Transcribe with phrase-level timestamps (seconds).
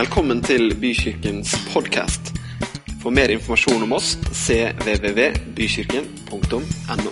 [0.00, 2.30] Velkommen til Bykirkens podkast.
[3.02, 7.10] For mer informasjon om oss cvvvbykirken.no.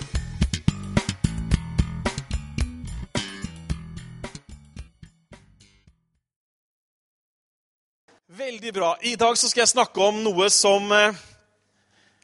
[8.39, 8.97] Veldig bra.
[9.05, 11.13] I dag skal jeg snakke om noe som eh,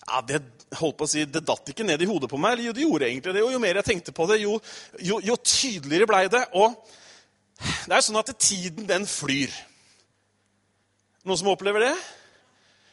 [0.02, 0.42] ja, det,
[0.82, 2.58] holdt på å si, det datt ikke ned i hodet på meg.
[2.66, 3.46] Jo, det gjorde egentlig det.
[3.46, 4.58] Og jo mer jeg tenkte på det, jo,
[4.98, 6.42] jo, jo tydeligere blei det.
[6.58, 6.74] Og
[7.62, 9.54] det er jo sånn at tiden, den flyr.
[11.26, 11.94] Noen som opplever det?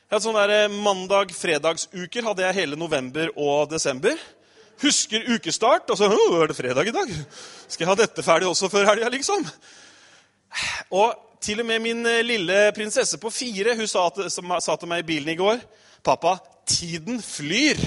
[0.09, 4.16] Jeg hadde sånne der Mandag-fredagsuker hadde jeg hele november og desember.
[4.80, 7.12] Husker ukestart, og så er det fredag i dag?
[7.68, 9.45] Skal jeg ha dette ferdig også før helga, liksom?
[10.96, 11.12] Og
[11.45, 14.88] til og med min eh, lille prinsesse på fire hun sa, til, som sa til
[14.88, 15.60] meg i bilen i går
[16.01, 17.84] 'Pappa, tiden flyr'.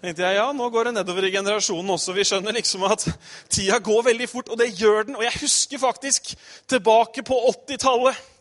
[0.00, 2.16] tenkte jeg, ja, Nå går det nedover i generasjonen også.
[2.16, 3.04] Vi skjønner liksom at
[3.52, 5.16] tida går veldig fort, og det gjør den.
[5.16, 6.34] Og jeg husker faktisk
[6.68, 8.31] tilbake på 80-tallet.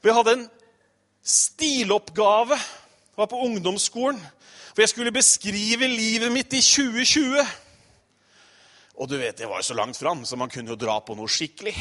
[0.00, 0.48] Hvor jeg hadde en
[1.22, 2.58] stiloppgave.
[2.58, 4.20] Jeg var på ungdomsskolen.
[4.72, 7.40] For jeg skulle beskrive livet mitt i 2020.
[8.98, 11.14] Og du vet, jeg var jo så langt fram, så man kunne jo dra på
[11.18, 11.74] noe skikkelig.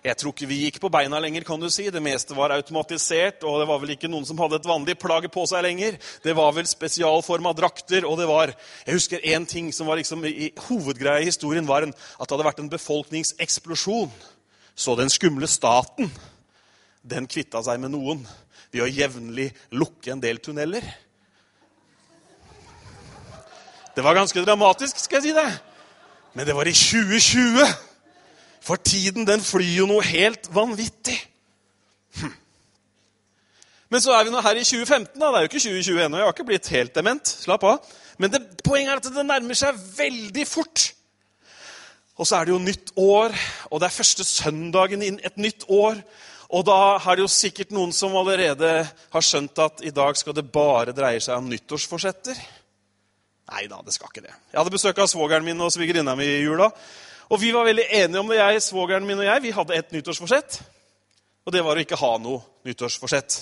[0.00, 1.44] Jeg tror ikke vi gikk på beina lenger.
[1.44, 1.90] kan du si.
[1.90, 5.28] Det meste var automatisert, og det var vel ikke noen som hadde et vanlig plagg
[5.32, 5.98] på seg lenger.
[6.24, 8.54] Det var vel spesialforma drakter, og det var
[8.86, 12.36] Jeg husker én ting som var liksom i hovedgreia i historien, var en, at det
[12.36, 14.10] hadde vært en befolkningseksplosjon.
[14.74, 16.10] Så den skumle staten,
[17.02, 18.24] den kvitta seg med noen
[18.70, 20.84] ved å jevnlig lukke en del tunneler.
[23.94, 25.48] Det var ganske dramatisk, skal jeg si det.
[26.34, 27.64] Men det var i 2020.
[28.62, 31.16] For tiden den flyr jo noe helt vanvittig.
[32.20, 32.36] Hm.
[33.90, 35.18] Men så er vi nå her i 2015.
[35.18, 35.26] da.
[35.32, 36.20] Det er jo ikke 2020 ennå.
[36.20, 37.32] Jeg har ikke blitt helt dement.
[37.44, 37.92] Slapp av.
[38.22, 40.90] Men det, poenget er at det nærmer seg veldig fort.
[42.20, 43.34] Og så er det jo nytt år,
[43.72, 46.02] og det er første søndagen inn et nytt år.
[46.50, 50.34] Og da har det jo sikkert noen som allerede har skjønt at i dag skal
[50.34, 52.40] det bare dreie seg om nyttårsforsetter.
[53.50, 54.34] Nei da, det skal ikke det.
[54.50, 56.70] Jeg hadde besøk av svogeren min og svigerinna mi i jula.
[57.30, 59.42] Og vi var veldig enige om det, jeg, svogeren min og jeg.
[59.46, 60.58] Vi hadde et nyttårsforsett.
[61.46, 63.38] Og det var å ikke ha noe nyttårsforsett.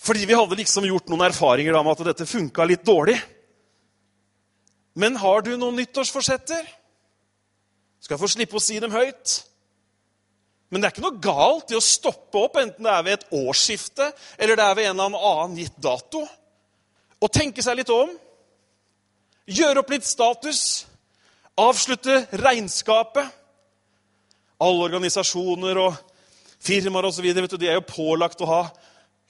[0.00, 3.16] Fordi vi hadde liksom gjort noen erfaringer om at dette funka litt dårlig.
[4.96, 6.64] Men har du noen nyttårsforsetter?
[8.00, 9.42] Skal få slippe å si dem høyt.
[10.70, 13.34] Men det er ikke noe galt i å stoppe opp, enten det er ved et
[13.38, 16.24] årsskifte eller det er ved en eller annen gitt dato,
[17.22, 18.10] og tenke seg litt om.
[19.46, 20.60] Gjøre opp litt status.
[21.56, 23.30] Avslutte regnskapet.
[24.60, 25.96] Alle organisasjoner og
[26.66, 28.60] firmaer og så videre, de er jo pålagt å ha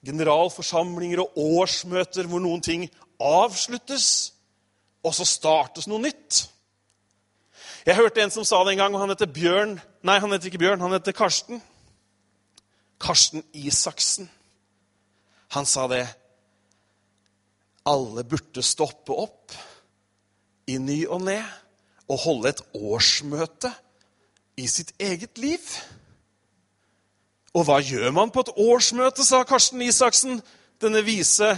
[0.07, 2.87] generalforsamlinger og årsmøter hvor noen ting
[3.23, 4.33] avsluttes,
[5.03, 6.47] og så startes noe nytt.
[7.87, 9.77] Jeg hørte en som sa det en gang, og han heter Bjørn
[10.07, 11.59] Nei, han heter ikke Bjørn, han heter Karsten.
[13.03, 14.29] Karsten Isaksen.
[15.57, 16.05] Han sa det
[17.87, 19.55] Alle burde stoppe opp
[20.67, 21.39] i ny og ne
[22.07, 23.71] og holde et årsmøte
[24.59, 25.63] i sitt eget liv.
[27.55, 30.39] Og hva gjør man på et årsmøte, sa Karsten Isaksen,
[30.83, 31.51] denne vise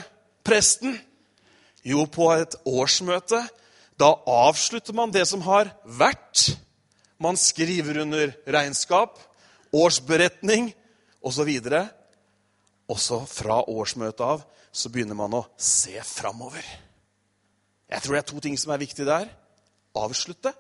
[0.45, 0.97] presten.
[1.85, 3.43] Jo, på et årsmøte
[3.99, 6.55] da avslutter man det som har vært.
[7.19, 9.19] Man skriver under regnskap,
[9.75, 10.71] årsberetning
[11.23, 11.51] osv.
[12.89, 16.63] Og så fra årsmøtet av så begynner man å se framover.
[17.89, 19.29] Jeg tror det er to ting som er viktig der.
[19.99, 20.53] Avslutte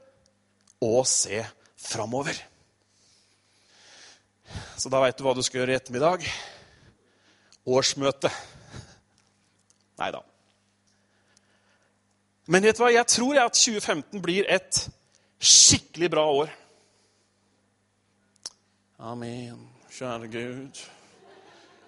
[0.82, 1.44] og se
[1.78, 2.36] framover.
[4.78, 6.24] Så da veit du hva du skal gjøre i ettermiddag.
[7.68, 8.30] Årsmøte.
[10.00, 10.22] Nei da.
[12.48, 12.92] Men vet du hva?
[12.94, 14.86] jeg tror at 2015 blir et
[15.40, 16.52] skikkelig bra år.
[18.98, 19.68] Amen.
[19.98, 20.84] Kjære Gud,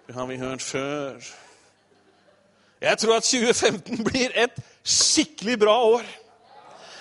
[0.06, 1.21] det har vi hørt før.
[2.81, 6.06] Jeg tror at 2015 blir et skikkelig bra år.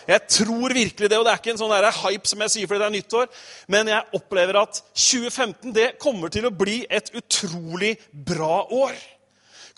[0.07, 2.69] Jeg tror virkelig det, og det er ikke en sånn der hype som jeg sier
[2.69, 3.27] fordi det er nyttår,
[3.69, 8.97] men jeg opplever at 2015 det kommer til å bli et utrolig bra år.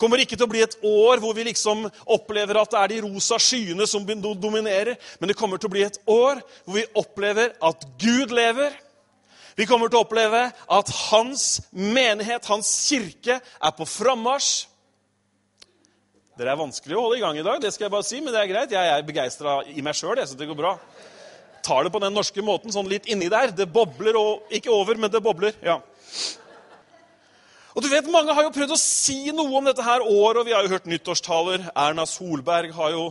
[0.02, 3.02] Kommer ikke til å bli et år hvor vi liksom opplever at det er de
[3.04, 7.54] rosa skyene som dominerer, men det kommer til å bli et år hvor vi opplever
[7.62, 8.74] at Gud lever.
[9.54, 14.66] Vi kommer til å oppleve at hans menighet, hans kirke, er på frammarsj.
[16.34, 18.34] Dere er vanskelig å holde i gang i dag, det skal jeg bare si, men
[18.34, 18.74] det er greit.
[18.74, 20.74] Jeg er begeistra i meg sjøl, så det går bra.
[21.62, 23.54] Tar det på den norske måten, sånn litt inni der.
[23.54, 25.54] Det bobler og Ikke over, men det bobler.
[25.62, 25.78] ja.
[27.72, 30.46] Og du vet, Mange har jo prøvd å si noe om dette her året, og
[30.48, 31.70] vi har jo hørt nyttårstaler.
[31.72, 33.06] Erna Solberg har jo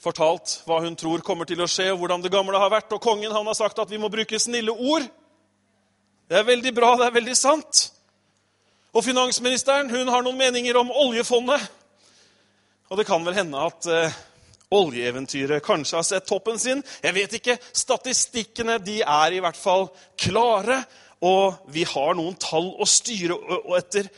[0.00, 2.90] fortalt hva hun tror kommer til å skje, og hvordan det gamle har vært.
[2.96, 5.06] Og kongen han har sagt at vi må bruke snille ord.
[6.30, 7.84] Det er veldig bra, det er veldig sant.
[8.90, 11.62] Og finansministeren hun har noen meninger om oljefondet.
[12.90, 14.16] Og det kan vel hende at eh,
[14.74, 16.82] oljeeventyret kanskje har sett toppen sin.
[17.04, 17.58] Jeg vet ikke.
[17.70, 19.86] Statistikkene de er i hvert fall
[20.18, 20.80] klare.
[21.20, 23.36] Og vi har noen tall å styre
[23.78, 24.08] etter.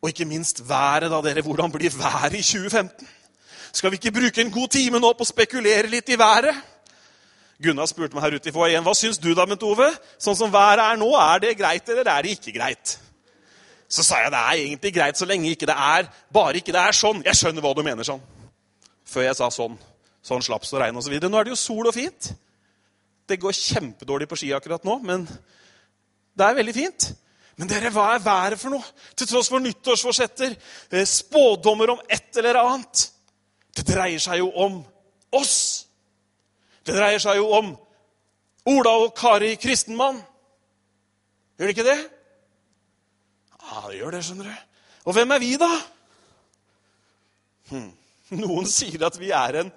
[0.00, 1.44] Og ikke minst været, da, dere.
[1.44, 3.08] Hvordan blir været i 2015?
[3.72, 6.56] Skal vi ikke bruke en god time nå på å spekulere litt i været?
[7.60, 9.90] Gunnar spurte meg her ute i foajeen hva syns du da, Bent Ove?
[10.18, 12.96] Sånn som været er nå, er det greit, eller er det ikke greit?
[13.90, 16.80] Så sa jeg det er egentlig greit så lenge ikke det er bare ikke det
[16.80, 17.20] er sånn.
[17.26, 18.22] Jeg skjønner hva du mener sånn.
[19.10, 19.76] Før jeg sa sånn.
[20.24, 21.16] Sånn slaps og regn osv.
[21.20, 22.30] Nå er det jo sol og fint.
[23.28, 25.26] Det går kjempedårlig på ski akkurat nå, men
[26.40, 27.10] det er veldig fint.
[27.60, 28.84] Men dere, hva er været for noe?
[29.18, 30.54] Til tross for nyttårsforsetter,
[30.96, 33.10] eh, spådommer om et eller annet.
[33.76, 34.80] Det dreier seg jo om
[35.36, 35.86] oss.
[36.86, 37.74] Det dreier seg jo om
[38.70, 40.22] Ola og Kari Kristenmann.
[41.58, 42.00] Gjør det ikke det?
[43.60, 44.56] Ja, det gjør det, skjønner du.
[45.04, 45.70] Og hvem er vi, da?
[47.70, 47.90] Hm.
[48.40, 49.72] Noen sier at vi er en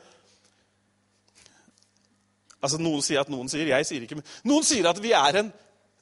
[2.64, 5.42] Altså, Noen sier at noen sier, jeg sier ikke, men noen sier at vi er
[5.42, 5.50] en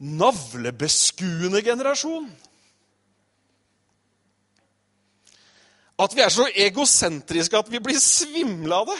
[0.02, 2.30] navlebeskuende generasjon.
[6.02, 9.00] At vi er så egosentriske at vi blir svimle av det.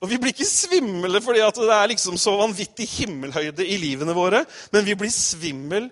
[0.00, 4.46] Og Vi blir ikke svimle fordi det er liksom så vanvittig himmelhøyde i livene våre,
[4.72, 5.90] men vi blir svimmel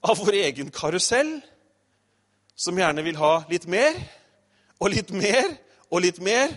[0.00, 1.34] av vår egen karusell,
[2.56, 3.96] som gjerne vil ha litt mer
[4.80, 5.52] og litt mer
[5.90, 6.56] og litt mer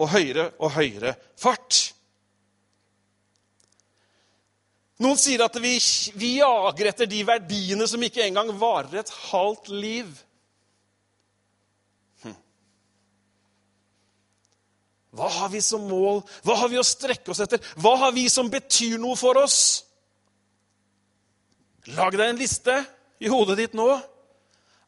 [0.00, 1.97] og høyere og høyere fart.
[4.98, 5.76] Noen sier at vi,
[6.18, 10.08] vi jager etter de verdiene som ikke engang varer et halvt liv.
[12.24, 12.34] Hm.
[15.14, 16.24] Hva har vi som mål?
[16.42, 17.62] Hva har vi å strekke oss etter?
[17.78, 19.60] Hva har vi som betyr noe for oss?
[21.94, 22.74] Lag deg en liste
[23.22, 23.86] i hodet ditt nå.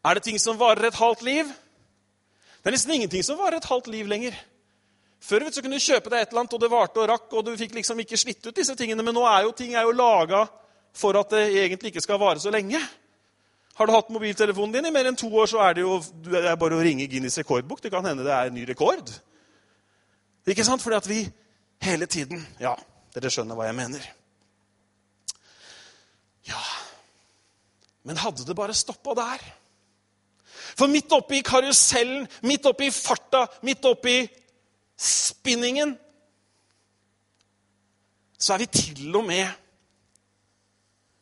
[0.02, 1.46] Er det ting som varer et halvt liv?
[2.60, 4.34] Det er nesten ingenting som varer et halvt liv lenger.
[5.20, 7.28] Før vet så kunne du kjøpe deg et eller annet, og det varte og rakk,
[7.36, 9.04] og du fikk liksom ikke slitt ut disse tingene.
[9.04, 10.46] Men nå er jo ting er laga
[10.96, 12.80] for at det egentlig ikke skal vare så lenge.
[13.76, 16.40] Har du hatt mobiltelefonen din i mer enn to år, så er det jo det
[16.40, 17.82] er bare å ringe Guinness rekordbok.
[17.84, 19.12] Det kan hende det er en ny rekord.
[20.48, 20.82] Ikke sant?
[20.82, 21.20] Fordi at vi
[21.84, 22.74] hele tiden Ja,
[23.14, 24.04] dere skjønner hva jeg mener.
[26.48, 26.60] Ja
[28.08, 29.42] Men hadde det bare stoppa der?
[30.76, 34.22] For midt oppi karusellen, midt oppi farta, midt oppi
[35.00, 35.94] spinningen,
[38.40, 39.48] så er vi til og med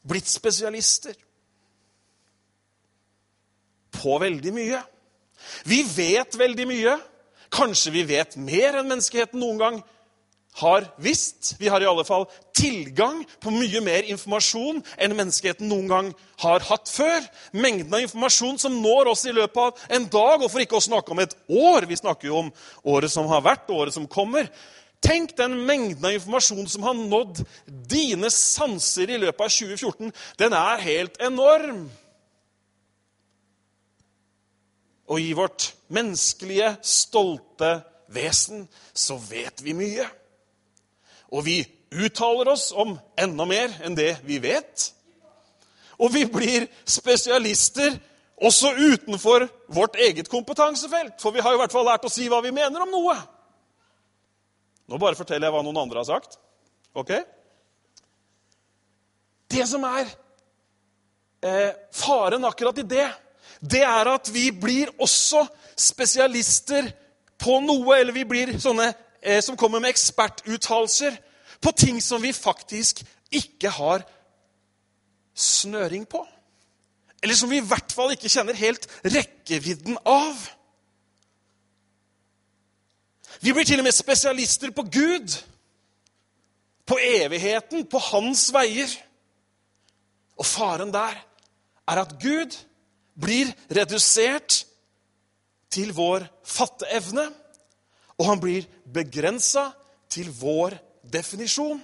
[0.08, 1.14] blitt spesialister
[3.98, 4.80] på veldig mye.
[5.68, 6.96] Vi vet veldig mye.
[7.54, 9.80] Kanskje vi vet mer enn menneskeheten noen gang
[10.58, 11.54] har visst.
[11.58, 12.26] Vi har i alle fall
[12.56, 16.08] tilgang på mye mer informasjon enn menneskeheten noen gang
[16.42, 17.22] har hatt før.
[17.52, 20.88] Mengden av informasjon som når oss i løpet av en dag, og for ikke å
[20.88, 22.50] snakke om et år Vi snakker jo om
[22.84, 24.50] året som har vært, og året som kommer.
[25.04, 30.12] Tenk den mengden av informasjon som har nådd dine sanser i løpet av 2014.
[30.40, 31.86] Den er helt enorm.
[35.08, 37.78] Og i vårt menneskelige, stolte
[38.12, 40.08] vesen så vet vi mye.
[41.32, 41.60] Og vi
[41.92, 44.90] uttaler oss om enda mer enn det vi vet.
[45.98, 47.96] Og vi blir spesialister
[48.38, 51.18] også utenfor vårt eget kompetansefelt.
[51.20, 53.16] For vi har i hvert fall lært å si hva vi mener om noe.
[54.88, 56.38] Nå bare forteller jeg hva noen andre har sagt.
[56.96, 57.12] Ok?
[59.48, 60.06] Det som er
[61.42, 63.08] eh, faren akkurat i det,
[63.60, 65.42] det er at vi blir også
[65.76, 66.88] spesialister
[67.40, 67.98] på noe.
[67.98, 71.16] Eller vi blir sånne eh, som kommer med ekspertuttalelser
[71.60, 73.02] på ting som vi faktisk
[73.34, 74.04] ikke har
[75.34, 76.24] snøring på.
[77.22, 80.38] Eller som vi i hvert fall ikke kjenner helt rekkevidden av.
[83.42, 85.34] Vi blir til og med spesialister på Gud,
[86.86, 88.90] på evigheten, på hans veier.
[90.38, 91.18] Og faren der
[91.88, 92.54] er at Gud
[93.18, 94.64] blir redusert
[95.70, 97.28] til vår fatteevne
[98.18, 99.70] og han blir begrensa
[100.10, 100.74] til vår
[101.12, 101.80] definisjon.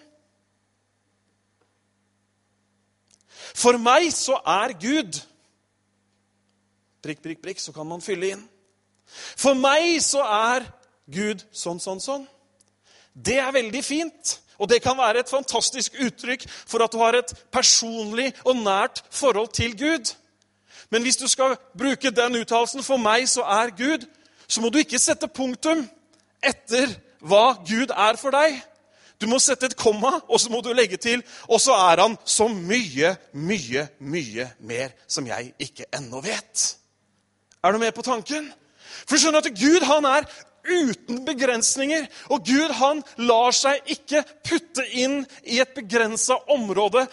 [3.55, 5.21] For meg så er Gud
[7.05, 8.45] Prikk, prikk, prikk, så kan man fylle inn.
[9.37, 10.65] For meg så er
[11.13, 12.23] Gud sånn, sånn, sånn.
[13.13, 14.39] Det er veldig fint.
[14.57, 19.03] Og det kan være et fantastisk uttrykk for at du har et personlig og nært
[19.13, 20.15] forhold til Gud.
[20.89, 24.09] Men hvis du skal bruke den uttalelsen 'for meg så er Gud',
[24.49, 25.91] så må du ikke sette punktum
[26.47, 26.93] etter
[27.25, 28.61] hva Gud er for deg.
[29.21, 32.17] Du må sette et komma, og så må du legge til Og så er han
[32.25, 36.65] så mye, mye, mye mer som jeg ikke ennå vet.
[37.65, 38.51] Er du med på tanken?
[39.09, 40.27] For skjønner at Gud han er
[40.65, 42.07] uten begrensninger.
[42.33, 47.07] Og Gud han lar seg ikke putte inn i et begrensa område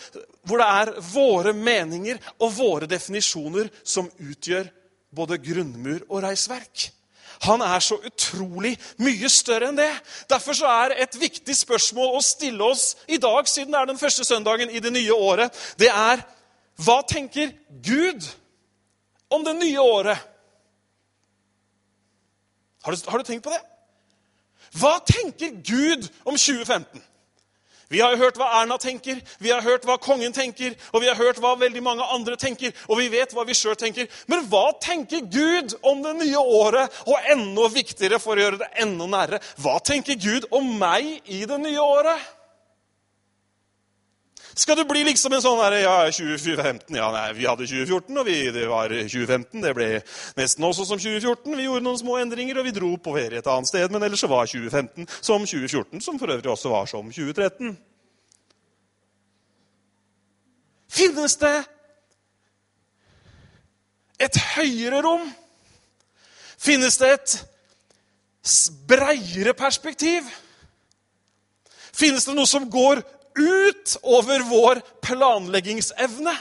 [0.48, 4.72] hvor det er våre meninger og våre definisjoner som utgjør
[5.16, 6.90] både grunnmur og reisverk.
[7.42, 9.90] Han er så utrolig mye større enn det.
[10.30, 14.02] Derfor så er et viktig spørsmål å stille oss i dag, siden det er den
[14.02, 16.22] første søndagen i det nye året, det er
[16.82, 17.52] hva tenker
[17.84, 18.26] Gud
[19.32, 20.28] om det nye året?
[22.82, 23.62] Har du, har du tenkt på det?
[24.80, 27.02] Hva tenker Gud om 2015?
[27.92, 31.10] Vi har jo hørt hva Erna tenker, vi har hørt hva kongen tenker, og vi
[31.12, 34.08] har hørt hva veldig mange andre tenker, og vi vet hva vi sjøl tenker.
[34.32, 37.02] Men hva tenker Gud om det nye året?
[37.04, 41.44] Og enda viktigere, for å gjøre det enda nærere, hva tenker Gud om meg i
[41.50, 42.32] det nye året?
[44.62, 48.28] Skal du bli liksom en sånn der, ja, 2015 Ja, nei, vi hadde 2014, og
[48.28, 49.62] vi, det var 2015.
[49.64, 49.88] Det ble
[50.38, 51.56] nesten også som 2014.
[51.58, 53.90] Vi gjorde noen små endringer, og vi dro på ferie et annet sted.
[53.90, 57.74] Men ellers så var 2015 som 2014, som for øvrig også var som 2013.
[60.92, 61.56] Finnes det
[64.22, 65.24] et høyere rom?
[66.62, 67.34] Finnes det et
[68.86, 70.30] breiere perspektiv?
[71.98, 73.02] Finnes det noe som går
[73.36, 76.34] ut over vår planleggingsevne.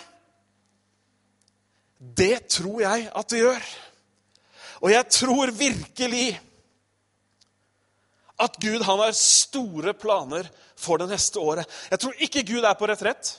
[1.98, 3.68] Det tror jeg at det gjør.
[4.80, 6.28] Og jeg tror virkelig
[8.40, 10.48] at Gud har store planer
[10.80, 11.68] for det neste året.
[11.92, 13.34] Jeg tror ikke Gud er på retrett.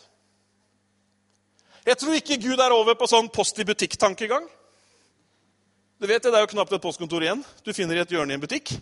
[1.86, 4.46] Jeg tror ikke Gud er over på sånn post i butikk-tankegang.
[5.98, 7.44] Du vet Det det er jo knapt et postkontor igjen.
[7.66, 8.76] Du finner i et hjørne i en butikk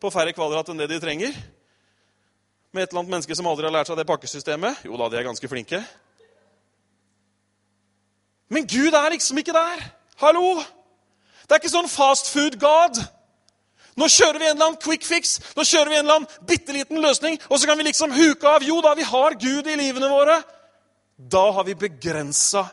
[0.00, 1.32] på færre kvadrat enn det de trenger
[2.76, 4.84] med et eller annet menneske som aldri har lært seg det pakkesystemet.
[4.84, 5.80] Jo da, de er ganske flinke.
[8.52, 9.84] Men Gud er liksom ikke der.
[10.20, 10.60] Hallo!
[11.46, 12.98] Det er ikke sånn fast food-god.
[13.96, 16.74] Nå kjører vi en eller annen quick fix, nå kjører vi en eller annen bitte
[16.74, 18.64] liten løsning, og så kan vi liksom huke av.
[18.66, 20.40] Jo da, vi har Gud i livene våre.
[21.16, 22.66] Da har vi begrensa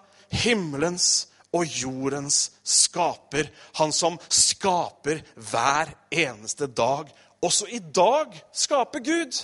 [0.44, 3.48] himmelens og jordens skaper.
[3.80, 7.08] Han som skaper hver eneste dag.
[7.44, 9.40] Også i dag skaper Gud.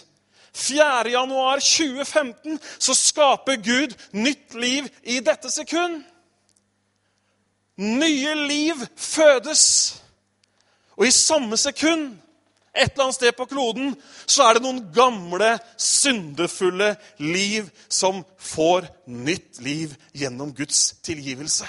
[0.53, 1.11] 4.
[1.11, 6.03] januar 2015 så skaper Gud nytt liv i dette sekund.
[7.79, 9.95] Nye liv fødes.
[10.99, 12.17] Og i samme sekund,
[12.75, 13.93] et eller annet sted på kloden,
[14.27, 21.67] så er det noen gamle, syndefulle liv som får nytt liv gjennom Guds tilgivelse.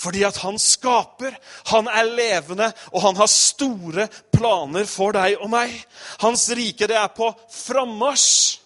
[0.00, 1.34] Fordi at han skaper,
[1.72, 5.74] han er levende, og han har store planer for deg og meg.
[6.22, 8.60] Hans rike, det er på frammarsj.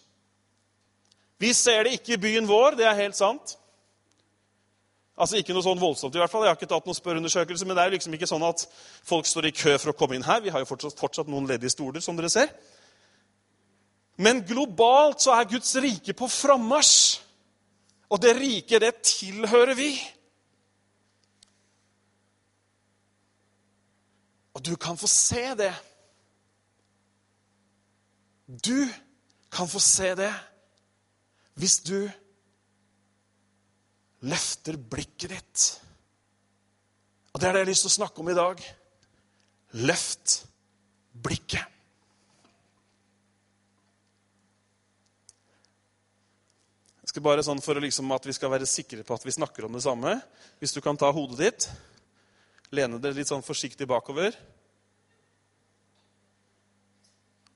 [1.42, 3.56] Vi ser det ikke i byen vår, det er helt sant.
[5.14, 6.42] Altså Ikke noe sånn voldsomt, i hvert fall.
[6.42, 8.64] Jeg har ikke tatt noen spørreundersøkelse, men det er liksom ikke sånn at
[9.06, 10.40] folk står i kø for å komme inn her.
[10.42, 12.50] Vi har jo fortsatt, fortsatt noen ledige stoler, som dere ser.
[14.18, 17.20] Men globalt så er Guds rike på frammarsj.
[18.10, 19.92] Og det riket, det tilhører vi.
[24.54, 25.73] Og du kan få se det.
[28.46, 28.88] Du
[29.52, 30.32] kan få se det
[31.54, 31.99] hvis du
[34.26, 35.66] løfter blikket ditt.
[37.34, 38.64] Og det er det jeg har lyst til å snakke om i dag.
[39.87, 40.34] Løft
[41.25, 41.70] blikket.
[47.04, 49.66] Jeg skal bare sånn For liksom at vi skal være sikre på at vi snakker
[49.66, 50.16] om det samme
[50.58, 51.66] Hvis du kan ta hodet ditt
[52.74, 54.34] Lene dere litt sånn forsiktig bakover.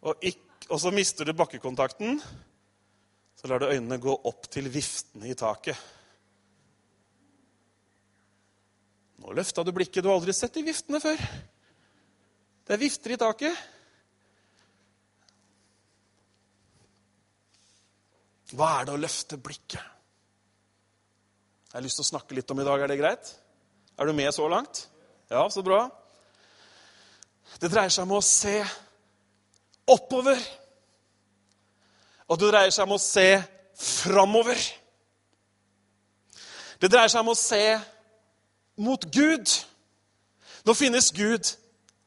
[0.07, 2.21] Og, ikk, og så mister du bakkekontakten.
[3.39, 5.79] Så lar du øynene gå opp til viftene i taket.
[9.23, 10.03] Nå løfta du blikket.
[10.03, 11.19] Du har aldri sett de viftene før.
[12.67, 13.67] Det er vifter i taket.
[18.55, 19.97] Hva er det å løfte blikket?
[21.69, 22.81] Jeg har lyst til å snakke litt om i dag.
[22.81, 23.35] Er det greit?
[23.99, 24.87] Er du med så langt?
[25.31, 25.83] Ja, så bra.
[27.61, 28.63] Det dreier seg om å se
[29.89, 30.41] oppover.
[32.33, 33.27] Og det dreier seg om å se
[33.77, 34.63] framover.
[36.81, 37.61] Det dreier seg om å se
[38.81, 39.53] mot Gud.
[40.65, 41.53] Nå finnes Gud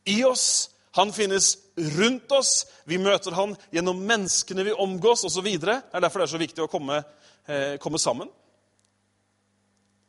[0.09, 0.71] i oss.
[0.97, 1.53] Han finnes
[1.99, 2.65] rundt oss.
[2.89, 5.45] Vi møter han gjennom menneskene vi omgås osv.
[5.61, 7.03] Det er derfor det er så viktig å komme,
[7.45, 8.33] eh, komme sammen.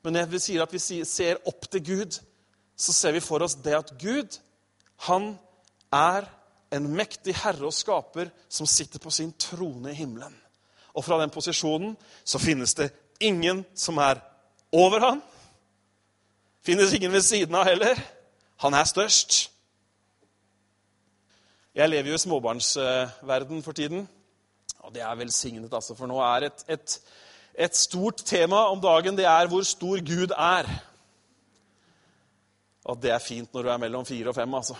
[0.00, 2.22] Men jeg vil si at vi ser opp til Gud
[2.76, 4.38] så ser vi for oss det at Gud,
[5.08, 5.34] han
[5.92, 6.26] er
[6.72, 10.34] en mektig herre og skaper som sitter på sin trone i himmelen.
[10.92, 14.20] Og fra den posisjonen så finnes det ingen som er
[14.72, 15.22] over han.
[16.64, 17.98] Finnes ingen ved siden av heller.
[18.62, 19.48] Han er størst.
[21.74, 24.08] Jeg lever jo i småbarnsverden for tiden.
[24.82, 26.96] Og det er velsignet, altså, for nå er et, et,
[27.54, 30.68] et stort tema om dagen det er hvor stor Gud er.
[32.84, 34.76] Og det er fint når du er mellom fire og fem, altså.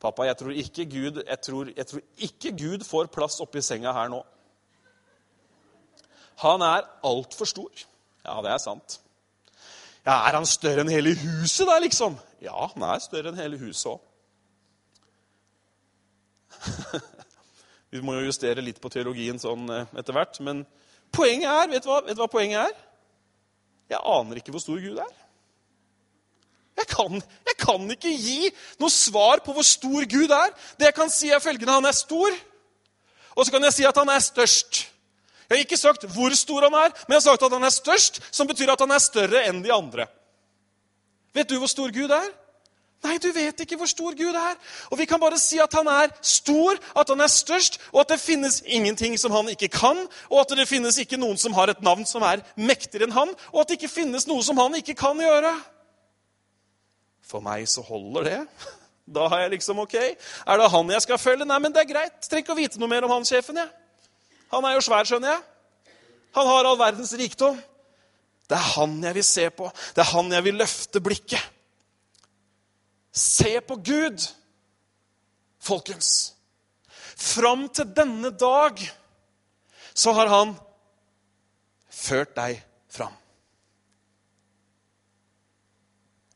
[0.00, 3.92] Pappa, jeg tror ikke Gud, jeg tror, jeg tror ikke Gud får plass oppi senga
[3.92, 4.22] her nå.
[6.44, 7.84] Han er altfor stor.
[8.24, 9.00] Ja, det er sant.
[10.06, 12.16] Ja, Er han større enn hele huset, da, liksom?
[12.40, 14.04] Ja, han er større enn hele huset òg.
[17.92, 20.38] Vi må jo justere litt på teologien sånn eh, etter hvert.
[20.44, 20.62] Men
[21.14, 22.84] poenget er vet du, hva, vet du hva poenget er?
[23.92, 25.12] Jeg aner ikke hvor stor Gud er.
[26.78, 30.52] Jeg kan, jeg kan ikke gi noe svar på hvor stor Gud er.
[30.78, 32.36] Det jeg kan si, er følgende han er stor.
[33.34, 34.84] Og så kan jeg si at han er størst.
[35.48, 37.72] Jeg har ikke sagt hvor stor han er, men jeg har sagt at han er
[37.72, 40.06] størst, som betyr at han er større enn de andre.
[41.34, 42.28] Vet du hvor stor Gud er?
[43.06, 44.56] Nei, du vet ikke hvor stor Gud er.
[44.90, 48.12] Og vi kan bare si at han er stor, at han er størst, og at
[48.14, 51.70] det finnes ingenting som han ikke kan, og at det finnes ikke noen som har
[51.70, 54.74] et navn som er mektigere enn han, og at det ikke finnes noe som han
[54.80, 55.54] ikke kan gjøre.
[57.28, 58.42] For meg så holder det.
[59.08, 59.94] Da har jeg liksom ok.
[59.96, 61.46] Er det han jeg skal følge?
[61.48, 62.18] Nei, men det er greit.
[62.28, 63.56] Trenger ikke å vite noe mer om han sjefen.
[63.56, 63.70] jeg.
[64.52, 65.94] Han er jo svær, skjønner jeg.
[66.36, 67.56] Han har all verdens rikdom.
[68.48, 69.70] Det er han jeg vil se på.
[69.96, 71.40] Det er han jeg vil løfte blikket.
[73.12, 74.28] Se på Gud,
[75.64, 76.34] folkens.
[77.16, 78.78] Fram til denne dag
[79.94, 80.54] så har han
[81.90, 82.60] ført deg
[82.92, 83.16] fram.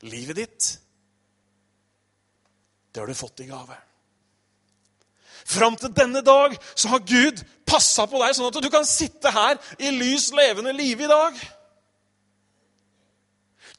[0.03, 0.71] Livet ditt,
[2.93, 3.77] det har du fått i gave.
[5.49, 9.33] Fram til denne dag så har Gud passa på deg, sånn at du kan sitte
[9.33, 11.41] her i lys, levende live i dag.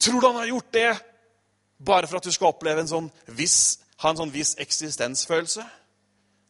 [0.02, 0.90] Tror du han har gjort det
[1.84, 5.64] bare for at du skal oppleve en sånn viss, ha en sånn viss eksistensfølelse.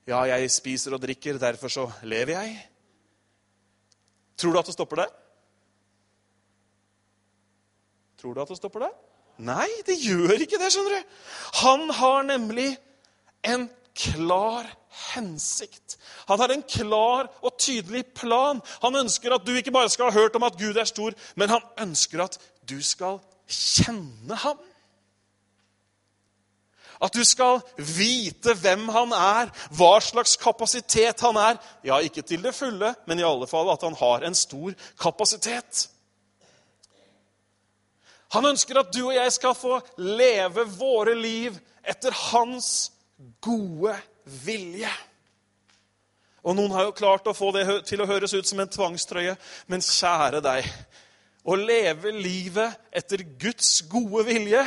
[0.10, 2.56] Ja, jeg spiser og drikker, derfor så lever jeg.
[4.40, 5.12] Tror du at det stopper der?
[8.20, 8.96] Tror du at det stopper der?
[9.38, 11.14] Nei, det gjør ikke det, skjønner du.
[11.64, 12.70] Han har nemlig
[13.44, 13.68] en
[13.98, 14.68] klar
[15.14, 15.98] hensikt.
[16.30, 18.62] Han har en klar og tydelig plan.
[18.84, 21.50] Han ønsker at du ikke bare skal ha hørt om at Gud er stor, men
[21.50, 22.38] han ønsker at
[22.70, 23.20] du skal
[23.50, 24.62] kjenne ham.
[27.04, 31.58] At du skal vite hvem han er, hva slags kapasitet han er.
[31.84, 35.90] Ja, ikke til det fulle, men i alle fall at han har en stor kapasitet.
[38.34, 42.92] Han ønsker at du og jeg skal få leve våre liv etter hans
[43.44, 43.96] gode
[44.46, 44.92] vilje.
[46.44, 49.36] Og Noen har jo klart å få det til å høres ut som en tvangstrøye,
[49.72, 50.68] men kjære deg
[51.44, 54.62] Å leve livet etter Guds gode vilje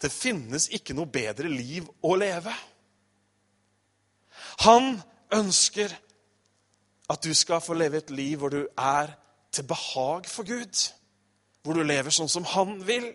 [0.00, 2.52] det finnes ikke noe bedre liv å leve.
[4.64, 4.94] Han
[5.36, 5.92] ønsker
[7.10, 9.12] at du skal få leve et liv hvor du er
[9.52, 10.72] til behag for Gud.
[11.62, 13.10] Hvor du lever sånn som han vil.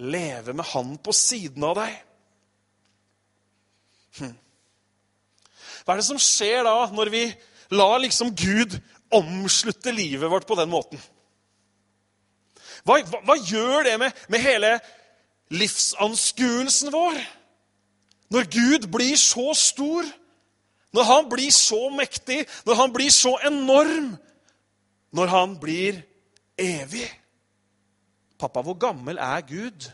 [0.00, 1.92] Leve med han på siden av deg.
[4.18, 4.34] Hm.
[5.84, 7.24] Hva er det som skjer da, når vi
[7.74, 8.74] lar liksom Gud
[9.14, 10.98] omslutte livet vårt på den måten?
[12.84, 14.74] Hva, hva, hva gjør det med, med hele
[15.54, 17.18] livsanskuelsen vår.
[18.30, 20.06] Når Gud blir så stor,
[20.94, 24.14] når han blir så mektig, når han blir så enorm,
[25.14, 26.02] når han blir
[26.58, 27.08] evig.
[28.38, 29.88] Pappa, hvor gammel er Gud?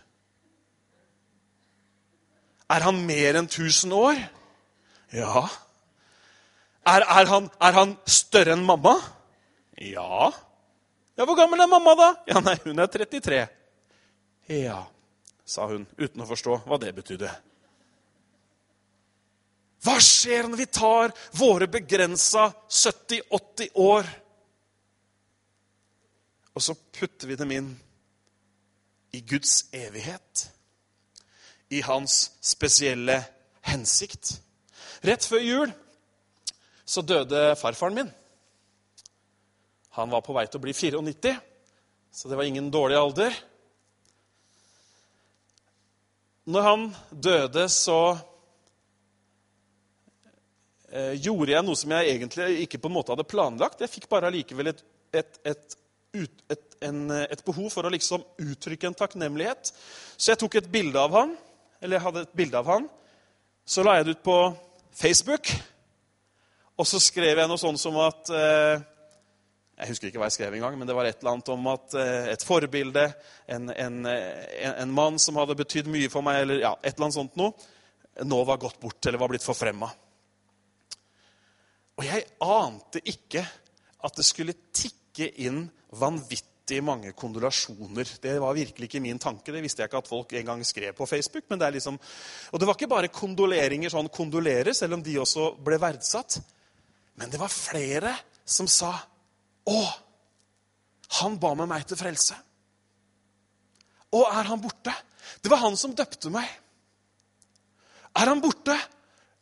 [2.70, 4.20] Er han mer enn 1000 år?
[5.12, 5.46] Ja.
[6.86, 8.94] Er, er, han, er han større enn mamma?
[9.80, 10.30] Ja.
[11.18, 12.14] Ja, Hvor gammel er mamma, da?
[12.30, 13.42] Ja, nei, Hun er 33.
[14.50, 14.80] Ja
[15.50, 17.30] sa hun, uten å forstå hva det betydde.
[19.80, 24.10] Hva skjer når vi tar våre begrensa 70-80 år,
[26.54, 27.70] og så putter vi dem inn
[29.12, 30.46] i Guds evighet?
[31.68, 33.20] I hans spesielle
[33.66, 34.40] hensikt?
[35.06, 35.74] Rett før jul
[36.90, 38.10] så døde farfaren min.
[39.98, 41.36] Han var på vei til å bli 94,
[42.10, 43.36] så det var ingen dårlig alder.
[46.50, 47.98] Når han døde, så
[50.90, 53.82] eh, gjorde jeg noe som jeg egentlig ikke på en måte hadde planlagt.
[53.82, 54.82] Jeg fikk bare allikevel et,
[55.14, 55.76] et, et,
[56.12, 59.72] en, et, behov for å liksom uttrykke en takknemlighet.
[60.16, 61.34] Så jeg tok et bilde av han,
[61.80, 62.88] eller jeg hadde et bilde av han.
[63.66, 64.38] Så la jeg det ut på
[64.96, 65.52] Facebook.
[66.80, 68.80] Og så skrev jeg noe sånt som at eh,
[69.80, 71.96] Jeg husker ikke hva jeg skrev engang, men det var et eller annet om at
[71.96, 73.06] eh, et forbilde,
[73.48, 77.16] en, en, en, mann som hadde betydd mye for meg, eller ja, et eller annet
[77.16, 77.54] sånt noe,
[78.28, 79.88] nå var gått bort eller var blitt forfremma.
[82.00, 83.44] Og jeg ante ikke
[84.04, 84.99] at det skulle tikke
[85.44, 85.64] inn
[86.00, 88.08] vanvittig mange kondolasjoner.
[88.22, 89.52] Det var virkelig ikke min tanke.
[89.52, 91.44] Det visste jeg ikke at folk en gang skrev på Facebook.
[91.48, 91.98] men det er liksom...
[92.52, 96.38] Og det var ikke bare kondoleringer sånn kondolere, selv om de også ble verdsatt.
[97.20, 98.94] Men det var flere som sa
[99.70, 99.80] Å,
[101.20, 102.34] han ba med meg til frelse.
[104.10, 104.94] Å, er han borte?
[105.42, 106.48] Det var han som døpte meg.
[108.18, 108.74] Er han borte?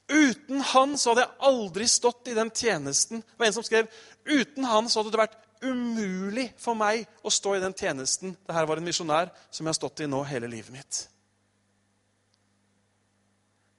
[0.09, 3.21] Uten han så hadde jeg aldri stått i den tjenesten.
[3.21, 3.89] Det var en som skrev
[4.29, 8.35] uten han så hadde det vært umulig for meg å stå i den tjenesten.
[8.47, 11.01] Dette var en misjonær som jeg har stått i nå hele livet mitt.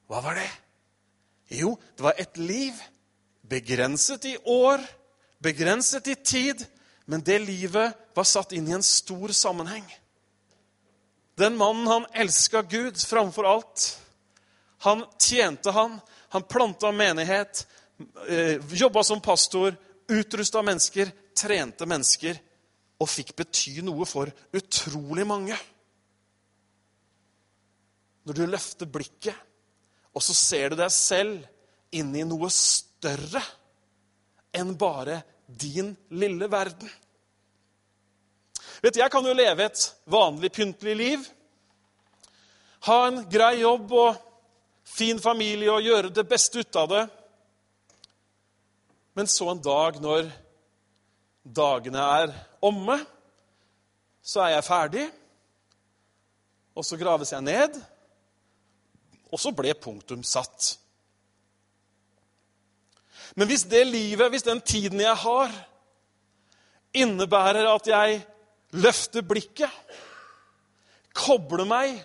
[0.10, 0.50] Hva var det?
[1.60, 2.78] Jo, det var et liv
[3.50, 4.82] begrenset i år,
[5.42, 6.66] begrenset i tid,
[7.10, 9.86] men det livet var satt inn i en stor sammenheng.
[11.40, 14.00] Den mannen, han elska Gud framfor alt.
[14.86, 17.68] Han tjente han, han planta menighet,
[18.28, 19.76] eh, jobba som pastor,
[20.08, 22.40] utrusta mennesker, trente mennesker
[23.00, 25.56] og fikk bety noe for utrolig mange.
[28.28, 29.36] Når du løfter blikket,
[30.14, 33.42] og så ser du deg selv inn i noe større
[34.56, 36.90] enn bare din lille verden.
[38.82, 41.24] Vet du, Jeg kan jo leve et vanlig, pyntelig liv.
[42.88, 44.20] Ha en grei jobb og
[44.88, 47.06] fin familie og gjøre det beste ut av det.
[49.18, 50.30] Men så en dag når
[51.56, 52.34] dagene er
[52.66, 53.00] omme,
[54.22, 55.06] så er jeg ferdig.
[56.76, 57.80] Og så graves jeg ned.
[59.32, 60.76] Og så ble punktum satt.
[63.36, 65.52] Men hvis det livet, hvis den tiden jeg har,
[66.94, 68.22] innebærer at jeg
[68.74, 69.70] løfter blikket,
[71.14, 72.00] kobler meg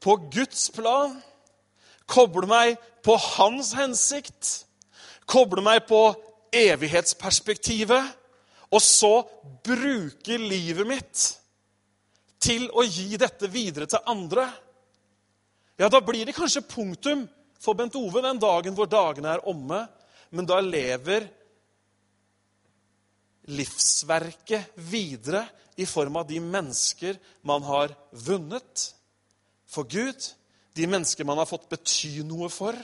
[0.00, 1.18] på Guds plan
[2.08, 4.64] kobler meg på hans hensikt,
[5.28, 6.02] kobler meg på
[6.56, 8.14] evighetsperspektivet,
[8.68, 9.12] og så
[9.64, 11.24] bruke livet mitt
[12.42, 14.46] til å gi dette videre til andre,
[15.78, 17.24] ja, da blir det kanskje punktum
[17.58, 19.84] for Bent Ove den dagen hvor dagene er omme,
[20.34, 21.26] men da lever
[23.48, 25.46] livsverket videre
[25.80, 27.16] i form av de mennesker
[27.48, 27.94] man har
[28.26, 28.88] vunnet
[29.68, 30.18] for Gud
[30.78, 32.76] de mennesker man har fått bety noe for,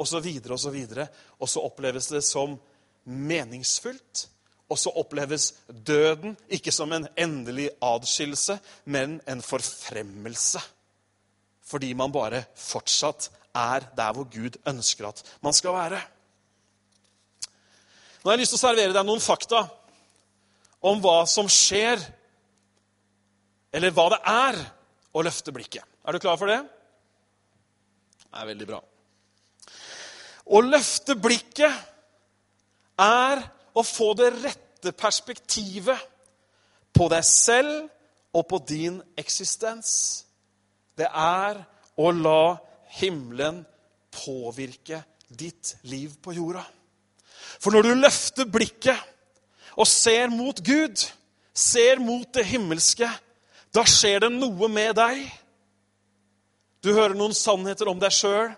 [0.00, 0.76] osv., osv.
[1.38, 2.56] Og så oppleves det som
[3.04, 4.26] meningsfullt.
[4.72, 10.62] Og så oppleves døden ikke som en endelig adskillelse, men en forfremmelse.
[11.68, 16.00] Fordi man bare fortsatt er der hvor Gud ønsker at man skal være.
[18.22, 19.64] Nå har jeg lyst til å servere deg noen fakta
[20.88, 22.00] om hva som skjer,
[23.72, 24.60] eller hva det er,
[25.12, 25.84] å løfte blikket.
[26.06, 26.62] Er du klar for det?
[28.22, 28.78] Det er veldig bra.
[30.42, 31.90] Å løfte blikket
[33.02, 33.42] er
[33.74, 36.08] å få det rette perspektivet
[36.92, 37.88] på deg selv
[38.36, 40.24] og på din eksistens.
[40.96, 41.62] Det er
[41.96, 42.56] å la
[42.98, 43.62] himmelen
[44.12, 46.64] påvirke ditt liv på jorda.
[47.60, 48.98] For når du løfter blikket
[49.80, 51.00] og ser mot Gud,
[51.54, 53.08] ser mot det himmelske,
[53.72, 55.22] da skjer det noe med deg.
[56.84, 58.52] Du hører noen sannheter om deg sjøl,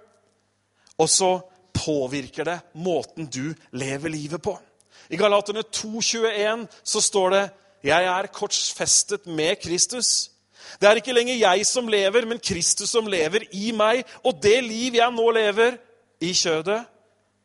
[0.99, 1.37] og så
[1.75, 4.55] påvirker det måten du lever livet på.
[5.15, 7.51] I Galaterne 2,21 så står det
[7.85, 10.31] 'Jeg er korsfestet med Kristus'.
[10.81, 14.05] Det er ikke lenger jeg som lever, men Kristus som lever i meg.
[14.25, 15.77] Og det liv jeg nå lever
[16.21, 16.85] i kjødet,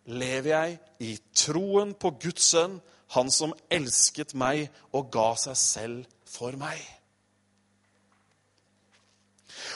[0.05, 6.05] lever jeg i troen på Guds sønn, han som elsket meg og ga seg selv
[6.25, 6.79] for meg.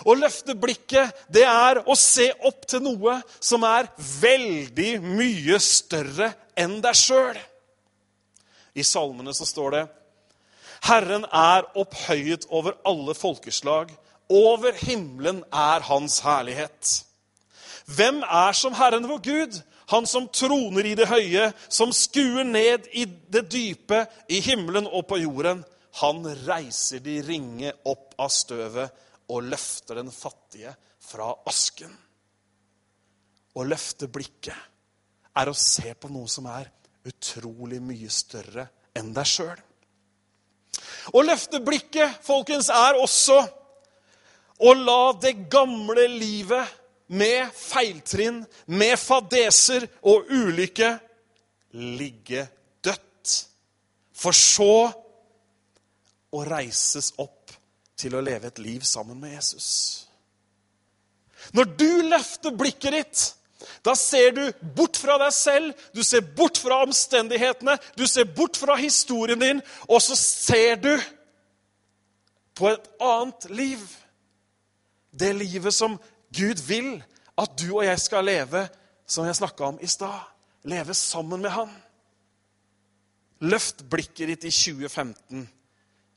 [0.05, 3.89] Å løfte blikket, det er å se opp til noe som er
[4.21, 7.37] veldig mye større enn deg sjøl.
[8.75, 9.83] I salmene så står det
[10.83, 13.91] Herren er opphøyet over alle folkeslag.
[14.33, 17.03] Over himmelen er hans herlighet.
[17.85, 19.61] Hvem er som Herren vår Gud?
[19.91, 25.05] Han som troner i det høye, som skuer ned i det dype, i himmelen og
[25.07, 25.63] på jorden.
[26.01, 31.91] Han reiser de ringe opp av støvet og løfter den fattige fra asken.
[33.53, 36.71] Å løfte blikket er å se på noe som er
[37.07, 39.59] utrolig mye større enn deg sjøl.
[41.13, 43.39] Å løfte blikket, folkens, er også
[44.63, 46.79] å la det gamle livet
[47.13, 50.93] med feiltrinn, med fadeser og ulykke,
[51.99, 52.45] ligge
[52.85, 53.35] dødt.
[54.13, 54.75] For så
[56.33, 57.53] å reises opp
[57.99, 59.69] til å leve et liv sammen med Jesus.
[61.53, 63.23] Når du løfter blikket ditt,
[63.85, 64.43] da ser du
[64.75, 69.61] bort fra deg selv, du ser bort fra omstendighetene, du ser bort fra historien din,
[69.87, 70.91] og så ser du
[72.55, 73.83] på et annet liv.
[75.13, 75.99] Det livet som
[76.33, 76.95] Gud vil
[77.37, 78.67] at du og jeg skal leve,
[79.07, 80.19] som jeg snakka om i stad.
[80.63, 81.71] Leve sammen med Han.
[83.43, 85.49] Løft blikket ditt i 2015,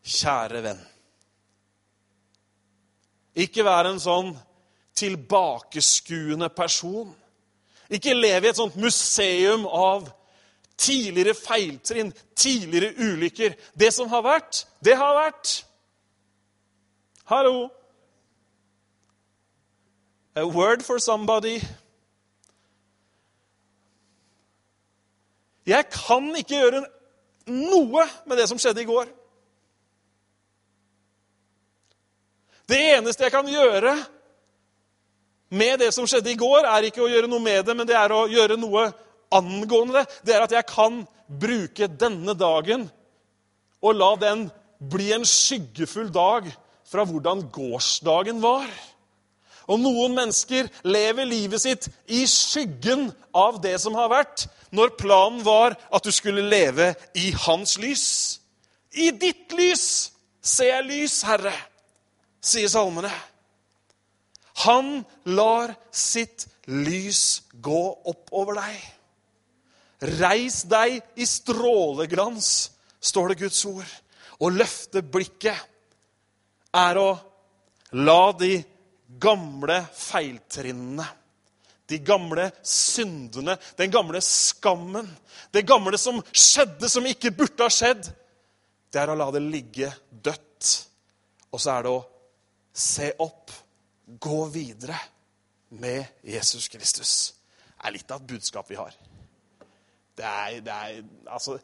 [0.07, 0.83] kjære venn.
[3.37, 4.31] Ikke vær en sånn
[4.97, 7.11] tilbakeskuende person.
[7.91, 10.09] Ikke leve i et sånt museum av
[10.77, 13.55] tidligere feiltrinn, tidligere ulykker.
[13.79, 15.55] Det som har vært, det har vært.
[17.31, 17.69] Hallo!
[20.37, 21.57] A word for somebody.
[25.67, 26.83] Jeg kan ikke gjøre
[27.51, 29.09] noe med det som skjedde i går.
[32.69, 33.95] Det eneste jeg kan gjøre
[35.49, 37.97] med det som skjedde i går, er ikke å gjøre noe med det, men det
[37.99, 38.89] er å gjøre noe
[39.35, 40.21] angående det.
[40.27, 42.87] Det er at jeg kan bruke denne dagen
[43.83, 44.47] og la den
[44.79, 46.49] bli en skyggefull dag
[46.87, 48.67] fra hvordan gårsdagen var.
[49.67, 55.43] Og noen mennesker lever livet sitt i skyggen av det som har vært, når planen
[55.47, 58.07] var at du skulle leve i hans lys.
[58.95, 60.13] I ditt lys
[60.47, 61.55] ser jeg lys, Herre,
[62.43, 63.11] sier salmene.
[64.65, 68.77] Han lar sitt lys gå opp over deg.
[70.21, 72.51] Reis deg i stråleglans,
[73.01, 73.93] står det Guds ord.
[74.41, 75.57] Å løfte blikket
[76.77, 77.11] er å
[77.97, 78.59] la de
[79.21, 81.07] gamle feiltrinnene,
[81.87, 85.07] de gamle syndene, den gamle skammen,
[85.55, 88.09] det gamle som skjedde, som ikke burde ha skjedd,
[88.91, 90.73] det er å la det ligge dødt.
[91.55, 92.03] Og så er det å
[92.77, 93.55] se opp,
[94.07, 94.99] gå videre
[95.69, 97.35] med Jesus Kristus.
[97.77, 98.95] Det er litt av et budskap vi har.
[100.17, 101.59] Det er, det er altså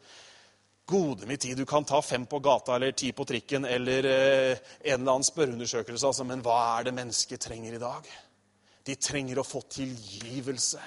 [0.85, 4.57] Gode min tid, du kan ta fem på gata eller ti på trikken eller eh,
[4.83, 8.09] en eller annen spørreundersøkelse, altså, men hva er det mennesket trenger i dag?
[8.83, 10.81] De trenger å få tilgivelse.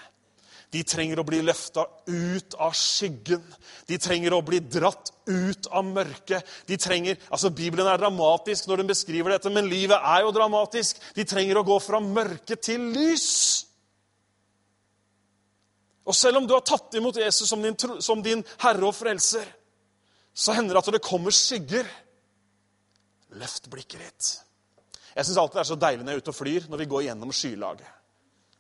[0.76, 3.44] De trenger å bli løfta ut av skyggen.
[3.88, 6.44] De trenger å bli dratt ut av mørket.
[6.68, 11.00] De trenger, altså Bibelen er dramatisk når den beskriver dette, men livet er jo dramatisk.
[11.16, 13.30] De trenger å gå fra mørke til lys.
[16.04, 19.48] Og selv om du har tatt imot Jesus som din, som din herre og frelser,
[20.36, 21.88] så hender det at det kommer skygger.
[23.40, 24.32] Løft blikket ditt.
[25.16, 26.92] Jeg syns alltid det er så deilig når jeg er ute og flyr, når vi
[26.92, 27.95] går gjennom skylaget.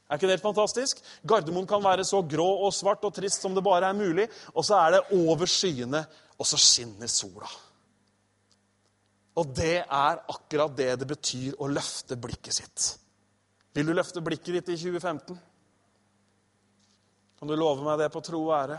[0.06, 1.00] Er ikke det helt fantastisk?
[1.26, 4.28] Gardermoen kan være så grå og svart og trist som det bare er mulig.
[4.54, 6.04] Og så er det over skyene,
[6.38, 7.48] og så skinner sola.
[9.36, 12.86] Og det er akkurat det det betyr å løfte blikket sitt.
[13.76, 15.36] Vil du løfte blikket ditt i 2015?
[17.36, 18.78] Kan du love meg det på tro og ære?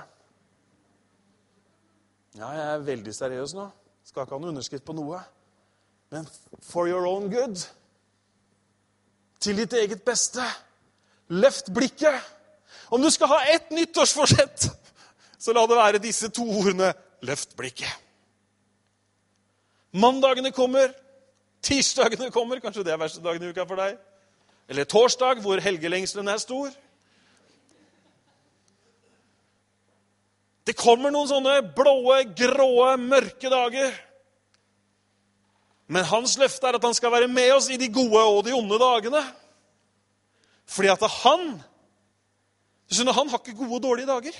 [2.37, 3.67] Ja, jeg er veldig seriøs nå.
[4.07, 5.19] Skal ikke ha noen underskrift på noe.
[6.13, 6.25] Men
[6.63, 7.59] for your own good.
[9.43, 10.45] Til ditt eget beste.
[11.27, 12.21] Løft blikket.
[12.89, 14.69] Om du skal ha ett nyttårsforsett,
[15.39, 16.93] så la det være disse to ordene.
[17.27, 17.91] Løft blikket.
[19.91, 20.93] Mandagene kommer.
[21.61, 22.61] Tirsdagene kommer.
[22.63, 23.97] Kanskje det er verste dagen i uka for deg.
[24.69, 26.71] Eller torsdag, hvor helgelengselen er stor.
[30.67, 33.93] Det kommer noen sånne blåe, gråe, mørke dager.
[35.87, 38.55] Men hans løfte er at han skal være med oss i de gode og de
[38.55, 39.21] onde dagene.
[40.67, 41.49] Fordi at han
[42.87, 44.35] du skjønner, Han har ikke gode og dårlige dager.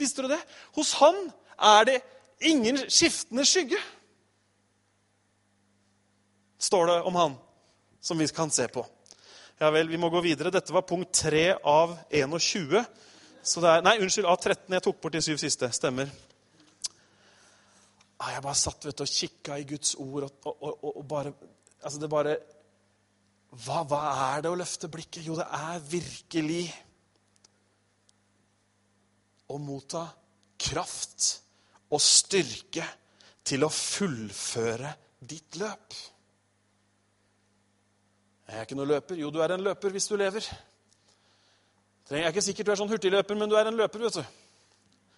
[0.00, 0.40] Visste du det?
[0.76, 1.16] Hos han
[1.60, 1.98] er det
[2.40, 3.76] ingen skiftende skygge.
[6.60, 7.36] Står det om han,
[8.00, 8.84] som vi kan se på.
[9.60, 10.52] Ja vel, vi må gå videre.
[10.52, 12.80] Dette var punkt 3 av 21.
[13.42, 14.72] Så det er, nei, unnskyld, av 13.
[14.72, 15.68] Jeg tok bort de syv siste.
[15.76, 16.08] Stemmer.
[18.20, 21.04] Ah, jeg bare satt vet du, og kikka i Guds ord og, og, og, og
[21.08, 21.32] bare
[21.80, 22.34] Altså, det bare
[23.50, 25.24] hva, hva er det å løfte blikket?
[25.26, 26.64] Jo, det er virkelig
[29.50, 30.04] å motta
[30.60, 31.28] kraft
[31.90, 32.86] og styrke
[33.46, 35.98] til å fullføre ditt løp.
[38.50, 39.18] Jeg er ikke noen løper.
[39.18, 40.46] Jo, du er en løper hvis du lever.
[42.10, 44.02] Jeg er ikke sikkert du er sånn hurtigløper, men du er en løper.
[44.02, 44.24] vet du.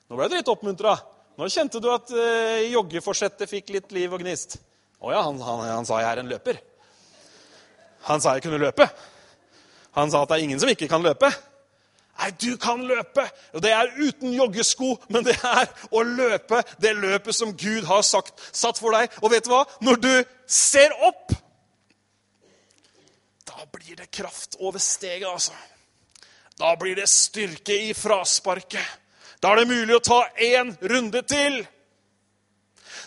[0.09, 0.97] Nå ble du litt oppmuntra.
[1.40, 4.59] Nå kjente du at uh, joggeforsettet fikk litt liv og gnist.
[5.01, 6.61] Å ja, han, han, han, sa jeg er en løper.
[8.09, 8.88] Han sa jeg kunne løpe.
[9.99, 11.31] Han sa at det er ingen som ikke kan løpe.
[12.21, 13.25] Nei, du kan løpe.
[13.57, 18.05] Og det er uten joggesko, men det er å løpe det løpet som Gud har
[18.07, 19.12] sagt, satt for deg.
[19.23, 19.65] Og vet du hva?
[19.85, 20.12] Når du
[20.47, 21.33] ser opp,
[23.49, 25.57] da blir det kraft over steget, altså.
[26.61, 28.99] Da blir det styrke i frasparket.
[29.43, 31.62] Da er det mulig å ta én runde til.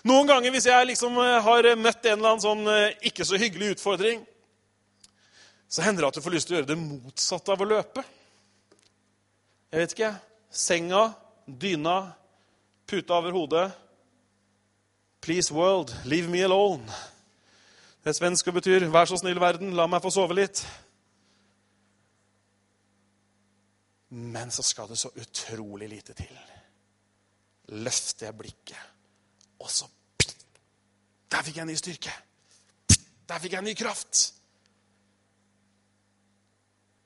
[0.06, 3.40] Noen ganger hvis jeg liksom eh, har møtt en eller annen sånn eh, ikke så
[3.40, 4.26] hyggelig utfordring,
[5.76, 8.04] så hender det at du får lyst til å gjøre det motsatte av å løpe.
[9.74, 10.12] Jeg vet ikke.
[10.56, 11.02] Senga,
[11.44, 11.96] dyna,
[12.88, 13.66] puta over hodet.
[15.20, 16.86] Please, world, leave me alone.
[18.06, 20.64] Det svensk og betyr 'vær så snill, verden, la meg få sove litt'.
[24.10, 26.40] Men så skal det så utrolig lite til.
[27.68, 28.80] Løfter jeg blikket,
[29.60, 29.86] og så
[31.32, 32.12] Der fikk jeg ny styrke.
[33.28, 34.34] Der fikk jeg ny kraft.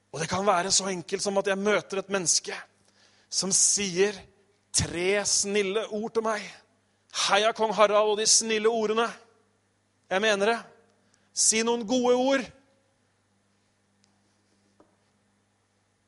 [0.10, 2.56] Og det kan være så enkelt som at jeg møter et menneske
[3.30, 4.16] som sier
[4.74, 6.46] tre snille ord til meg.
[7.28, 9.06] Heia kong Harald og de snille ordene.
[10.10, 10.58] Jeg mener det.
[11.34, 12.46] Si noen gode ord.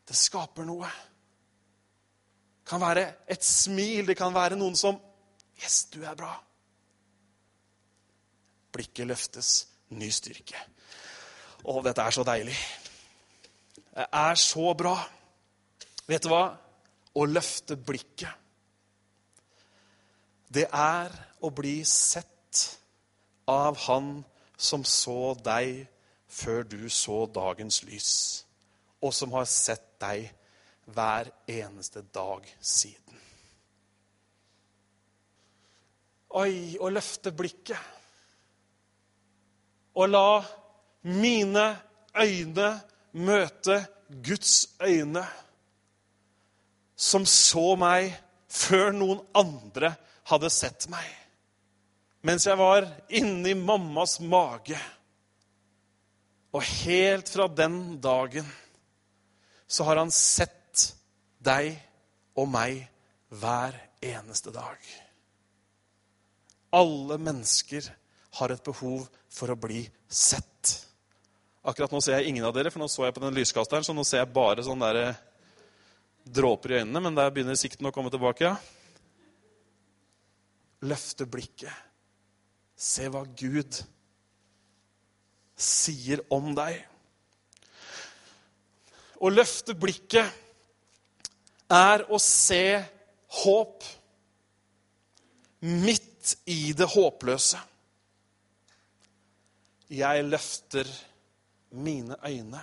[0.10, 0.90] Det skaper noe.
[2.62, 4.08] Det kan være et smil.
[4.10, 5.00] Det kan være noen som
[5.62, 6.32] Yes, du er bra.
[8.74, 9.50] Blikket løftes.
[9.94, 10.58] Ny styrke.
[11.62, 12.56] Å, dette er så deilig
[13.96, 14.96] er så bra.
[16.08, 16.46] Vet du hva?
[17.12, 18.32] Å løfte blikket.
[20.52, 22.28] Det er å bli sett
[23.48, 24.22] av Han
[24.62, 25.88] som så deg
[26.32, 28.12] før du så dagens lys,
[29.04, 30.30] og som har sett deg
[30.92, 33.20] hver eneste dag siden.
[36.40, 37.80] Oi, å løfte blikket.
[39.92, 40.40] Å la
[41.12, 41.66] mine
[42.16, 42.70] øyne
[43.14, 43.82] møte
[44.24, 45.24] Guds øyne,
[46.96, 48.12] som så meg
[48.52, 49.94] før noen andre
[50.30, 51.06] hadde sett meg.
[52.28, 54.78] Mens jeg var inni mammas mage.
[56.54, 58.46] Og helt fra den dagen
[59.72, 60.92] så har han sett
[61.42, 61.72] deg
[62.38, 62.84] og meg
[63.32, 64.78] hver eneste dag.
[66.76, 67.88] Alle mennesker
[68.40, 70.76] har et behov for å bli sett.
[71.62, 73.94] Akkurat nå ser jeg ingen av dere, for nå så jeg på den lyskasteren, så
[73.94, 75.20] nå ser jeg bare sånne der eh,
[76.26, 77.02] dråper i øynene.
[77.06, 78.50] Men der begynner sikten å komme tilbake.
[78.50, 78.56] ja.
[80.90, 81.76] Løfte blikket.
[82.74, 83.78] Se hva Gud
[85.54, 86.80] sier om deg.
[89.22, 90.26] Å løfte blikket
[91.70, 92.82] er å se
[93.44, 93.86] håp
[95.62, 97.62] midt i det håpløse.
[99.94, 101.08] Jeg løfter blikket
[101.72, 102.62] mine øyne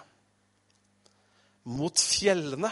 [1.65, 2.71] mot fjellene.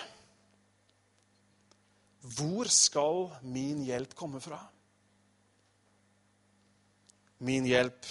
[2.37, 4.59] Hvor skal min hjelp komme fra?
[7.39, 8.07] Min hjelp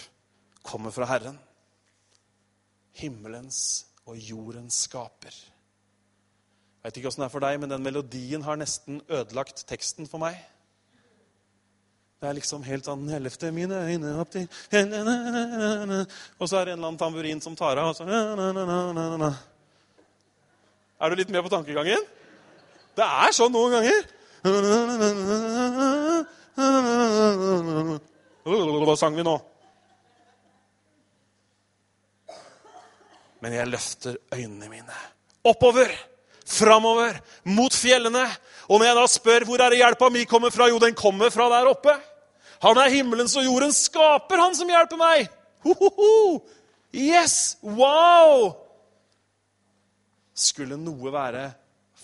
[0.64, 1.38] kommer fra Herren,
[2.94, 5.34] himmelens og jordens skaper.
[5.34, 10.06] Jeg vet ikke åssen det er for deg, men den melodien har nesten ødelagt teksten
[10.08, 10.38] for meg.
[12.22, 14.48] Det er liksom helt sånn 'Ellevte mine øyne opp til
[16.40, 17.90] Og så er det en eller annen tamburin som tar av.
[17.90, 18.04] Og så
[21.02, 22.06] Er du litt med på tankegangen?
[22.96, 24.06] Det er sånn noen ganger.
[28.46, 29.36] Hva sang vi nå?
[33.44, 34.96] Men jeg løfter øynene mine
[35.46, 35.92] oppover,
[36.46, 38.24] framover, mot fjellene.
[38.70, 41.34] Og når jeg da spør hvor er det hjelpa mi kommer fra, jo, den kommer
[41.34, 41.94] fra der oppe.
[42.66, 45.30] Han er himmelens og jordens skaper, han som hjelper meg.
[45.66, 46.16] Ho, ho, ho.
[46.96, 47.58] Yes!
[47.62, 48.54] Wow!
[50.36, 51.46] Skulle noe være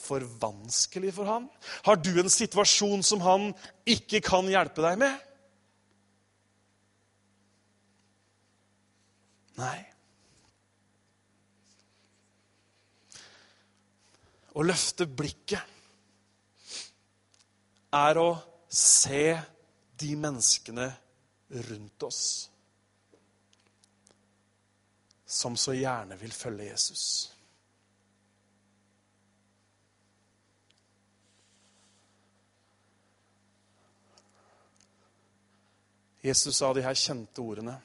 [0.01, 1.49] for vanskelig for han?
[1.87, 3.51] Har du en situasjon som han
[3.89, 5.27] ikke kan hjelpe deg med?
[9.61, 9.77] Nei.
[14.51, 15.80] Å løfte blikket
[17.91, 18.29] er å
[18.71, 19.25] se
[19.99, 20.87] de menneskene
[21.67, 22.23] rundt oss
[25.31, 27.03] som så gjerne vil følge Jesus.
[36.21, 37.77] Jesus sa de her kjente ordene.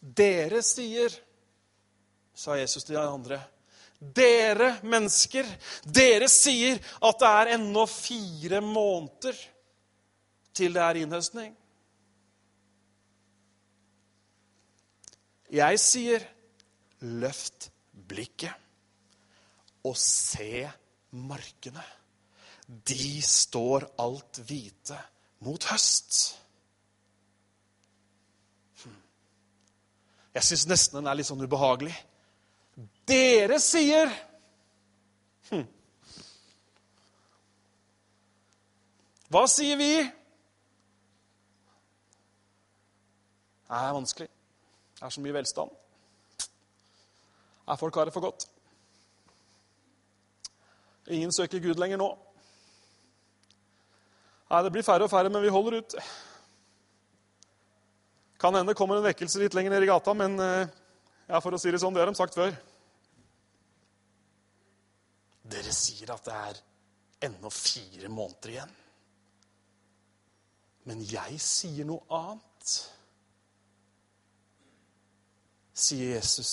[0.00, 1.12] Dere sier,
[2.32, 3.40] sa Jesus til de andre,
[3.98, 5.46] dere mennesker,
[5.84, 9.38] dere sier at det er ennå fire måneder
[10.54, 11.52] til det er innhøstning.
[15.48, 16.24] Jeg sier,
[17.00, 17.70] løft
[18.08, 18.52] blikket
[19.86, 20.66] og se
[21.10, 21.84] markene.
[22.68, 24.98] De står alt hvite
[25.46, 26.18] mot høst.
[28.82, 28.98] Hm.
[30.36, 31.94] Jeg syns nesten den er litt sånn ubehagelig.
[33.08, 34.10] Dere sier
[35.48, 35.64] hm.
[39.32, 39.92] Hva sier vi?
[43.68, 44.28] Det er vanskelig.
[44.98, 45.72] Det er så mye velstand.
[47.68, 48.48] Er folk har det for godt.
[51.08, 52.08] Ingen søker Gud lenger nå.
[54.50, 55.94] Nei, Det blir færre og færre, men vi holder ut.
[58.40, 60.68] Kan hende kommer en vekkelse litt lenger ned i gata, men eh,
[61.28, 62.52] ja, for å si det sånn, det har de sagt før.
[65.42, 66.60] Dere sier at det er
[67.28, 68.74] ennå fire måneder igjen.
[70.88, 72.74] Men jeg sier noe annet,
[75.78, 76.52] sier Jesus.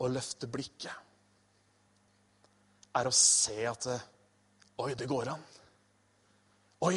[0.00, 0.96] Å løfte blikket
[2.96, 4.00] er å se at det,
[4.80, 5.42] Oi, det går an.
[6.88, 6.96] Oi,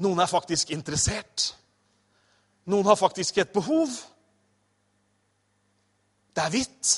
[0.00, 1.50] noen er faktisk interessert.
[2.72, 3.92] Noen har faktisk et behov.
[6.32, 6.94] Det er hvitt.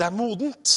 [0.00, 0.70] Det er modent.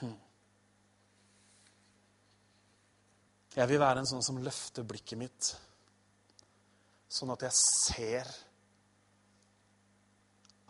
[0.00, 0.16] Hm.
[3.56, 5.48] Jeg vil være en sånn som løfter blikket mitt,
[7.08, 8.28] sånn at jeg ser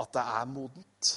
[0.05, 1.11] at det er modent.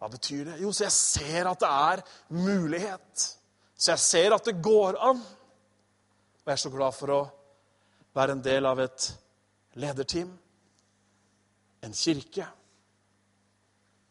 [0.00, 0.56] Hva betyr det?
[0.64, 2.02] Jo, så jeg ser at det er
[2.34, 3.28] mulighet.
[3.78, 5.22] Så jeg ser at det går an.
[5.22, 7.20] Og jeg er så glad for å
[8.18, 9.08] være en del av et
[9.78, 10.34] lederteam,
[11.84, 12.46] en kirke,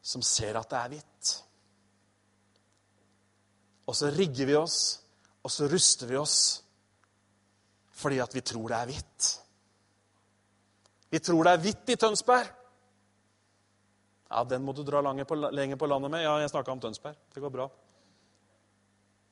[0.06, 1.32] som ser at det er hvitt.
[3.86, 4.80] Og så rigger vi oss,
[5.46, 6.62] og så ruster vi oss
[7.96, 9.28] fordi at vi tror det er hvitt.
[11.10, 12.50] Vi tror det er hvitt i Tønsberg.
[14.30, 15.38] Ja, den må du dra lenger på,
[15.80, 16.24] på landet med.
[16.26, 17.16] Ja, jeg snakka om Tønsberg.
[17.34, 17.70] Det går bra.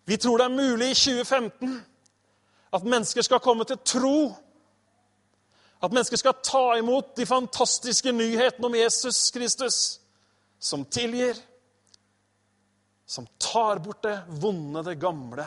[0.06, 1.76] Vi tror det er mulig i 2015
[2.74, 4.32] at mennesker skal komme til tro.
[5.84, 9.80] At mennesker skal ta imot de fantastiske nyhetene om Jesus Kristus,
[10.60, 11.36] som tilgir,
[13.06, 15.44] som tar bort det vonde, det gamle,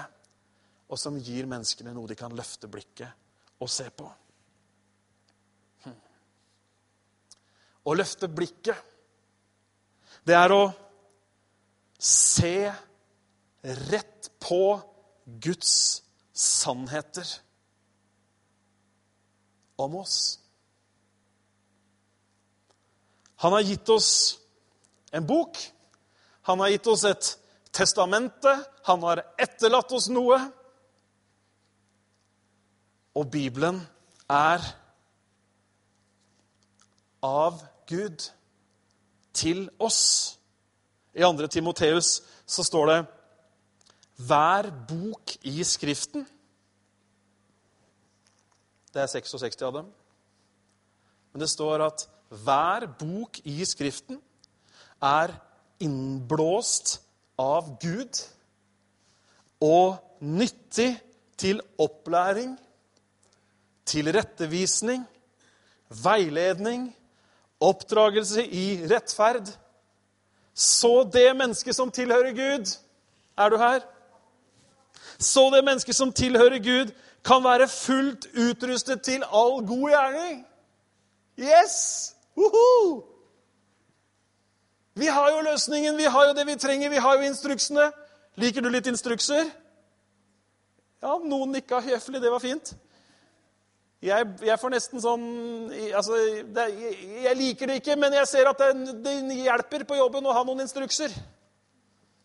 [0.93, 3.09] og som gir menneskene noe de kan løfte blikket
[3.65, 4.11] og se på.
[5.87, 5.97] Hm.
[7.89, 8.93] Å løfte blikket
[10.27, 10.63] det er å
[12.03, 12.69] se
[13.89, 14.63] rett på
[15.41, 16.03] Guds
[16.37, 17.31] sannheter
[19.77, 20.39] om oss.
[23.37, 24.39] Han har gitt oss
[25.11, 25.59] en bok.
[26.43, 27.39] Han har gitt oss et
[27.71, 28.53] testamente.
[28.83, 30.39] Han har etterlatt oss noe.
[33.17, 33.81] Og Bibelen
[34.29, 34.65] er
[37.25, 38.31] av Gud
[39.37, 40.39] til oss.
[41.17, 41.49] I 2.
[41.49, 42.99] Timoteus så står det
[44.27, 46.27] hver bok i Skriften
[48.97, 49.89] Det er 66 av dem.
[51.33, 54.17] Men det står at hver bok i Skriften
[55.05, 55.35] er
[55.85, 56.95] innblåst
[57.37, 58.23] av Gud
[59.61, 60.95] og nyttig
[61.37, 62.57] til opplæring,
[63.85, 65.05] til rettevisning,
[65.93, 66.89] veiledning
[67.61, 69.53] oppdragelse i rettferd.
[70.55, 72.77] Så det mennesket som tilhører Gud
[73.39, 73.81] Er du her?
[75.19, 76.93] Så det mennesket som tilhører Gud,
[77.27, 80.41] kan være fullt utrustet til all god gjerning.
[81.39, 81.77] Yes!
[82.37, 83.03] Uhu!
[84.97, 87.91] Vi har jo løsningen, vi har jo det vi trenger, vi har jo instruksene.
[88.37, 89.49] Liker du litt instrukser?
[91.03, 92.23] Ja, noen nikka høflig.
[92.23, 92.73] Det var fint.
[94.07, 95.23] Jeg, jeg, får nesten sånn
[95.97, 96.17] altså,
[96.53, 96.67] det,
[97.25, 100.45] jeg, liker det ikke, men jeg ser at det, det, hjelper på jobben å ha
[100.45, 101.13] noen instrukser.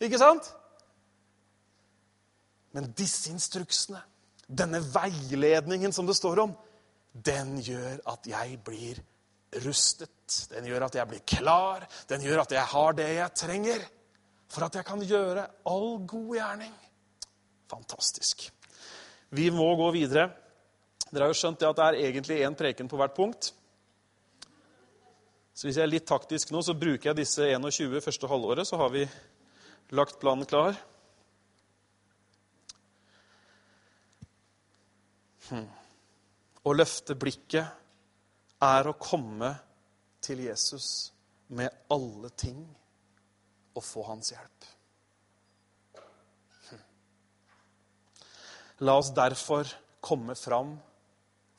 [0.04, 0.52] Ikke sant?
[2.76, 4.04] Men disse instruksene,
[4.52, 6.54] denne veiledningen som det står om,
[7.12, 9.00] den gjør at jeg blir
[9.66, 10.48] rustet.
[10.52, 11.88] Den gjør at jeg blir klar.
[12.08, 13.84] Den gjør at jeg har det jeg trenger
[14.52, 16.74] for at jeg kan gjøre all god gjerning.
[17.72, 18.50] Fantastisk.
[19.32, 20.28] Vi må gå videre.
[21.12, 23.52] Dere har jo skjønt det at det er egentlig én preken på hvert punkt.
[25.56, 28.80] Så hvis jeg er litt taktisk nå, så bruker jeg disse 21 første halvåret, så
[28.80, 29.04] har vi
[29.96, 30.76] lagt planen klar.
[35.52, 39.50] Å løfte blikket er å komme
[40.22, 41.12] til Jesus
[41.58, 42.62] med alle ting
[43.74, 44.68] og få hans hjelp.
[46.70, 46.86] Hmm.
[48.86, 49.68] La oss derfor
[50.02, 50.76] komme fram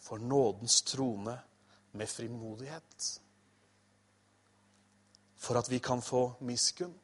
[0.03, 1.37] for nådens trone
[1.93, 3.11] med frimodighet.
[5.43, 6.95] For at vi kan få miskunn,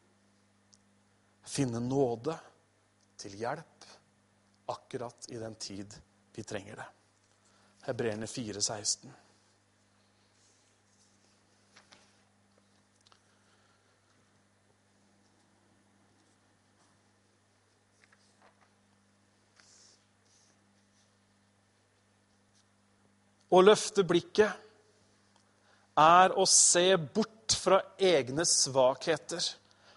[1.49, 2.37] finne nåde
[3.19, 3.87] til hjelp
[4.69, 5.95] akkurat i den tid
[6.39, 6.85] vi trenger det.
[7.83, 9.11] Hebreerne 4, 16.
[23.51, 24.47] Å løfte blikket
[25.99, 29.43] er å se bort fra egne svakheter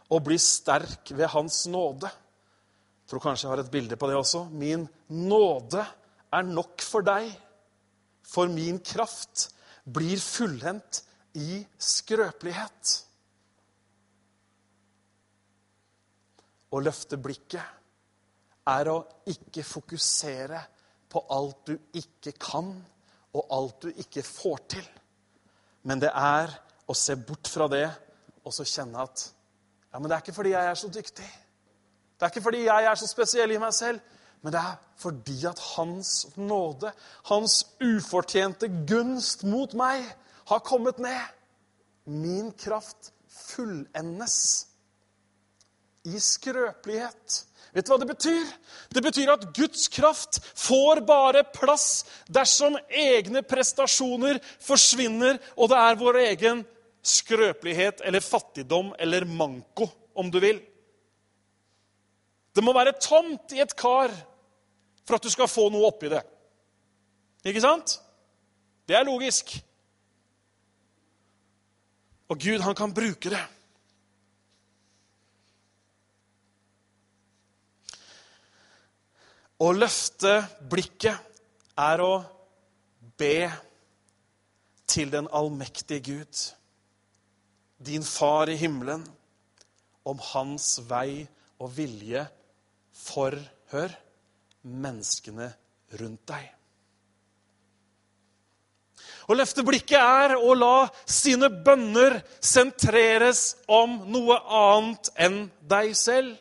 [0.09, 2.09] og bli sterk ved Hans nåde.
[2.09, 4.47] Jeg tror kanskje jeg har et bilde på det også.
[4.49, 5.85] Min nåde
[6.31, 7.29] er nok for deg,
[8.23, 9.49] for min kraft
[9.83, 11.01] blir fullendt
[11.39, 12.93] i skrøpelighet.
[16.71, 19.01] Å løfte blikket er å
[19.31, 20.61] ikke fokusere
[21.11, 22.71] på alt du ikke kan,
[23.35, 24.87] og alt du ikke får til.
[25.87, 26.51] Men det er
[26.87, 27.87] å se bort fra det
[28.45, 29.27] og så kjenne at
[29.91, 31.27] ja, men det er ikke fordi jeg er så dyktig.
[32.15, 33.99] Det er ikke fordi jeg er så spesiell i meg selv,
[34.41, 36.91] men det er fordi at Hans nåde,
[37.29, 40.05] Hans ufortjente gunst mot meg,
[40.49, 41.21] har kommet ned.
[42.09, 44.67] Min kraft fullendes
[46.09, 47.43] i skrøpelighet.
[47.71, 48.49] Vet du hva det betyr?
[48.91, 56.01] Det betyr at Guds kraft får bare plass dersom egne prestasjoner forsvinner, og det er
[56.01, 56.65] vår egen
[57.01, 59.87] skrøpelighet eller fattigdom eller manko,
[60.17, 60.59] om du vil.
[62.51, 64.11] Det må være tomt i et kar
[65.05, 66.21] for at du skal få noe oppi det.
[67.47, 67.97] Ikke sant?
[68.87, 69.53] Det er logisk.
[72.31, 73.41] Og Gud, han kan bruke det.
[79.61, 80.39] Å løfte
[80.71, 81.41] blikket
[81.77, 82.13] er å
[83.19, 83.49] be
[84.89, 86.39] til den allmektige Gud,
[87.77, 89.03] din far i himmelen,
[90.01, 91.27] om hans vei
[91.61, 92.23] og vilje
[92.97, 93.37] for,
[93.71, 93.93] hør,
[94.67, 95.49] menneskene
[95.99, 96.49] rundt deg.
[99.29, 106.33] Å løfte blikket er å la sine bønner sentreres om noe annet enn deg selv.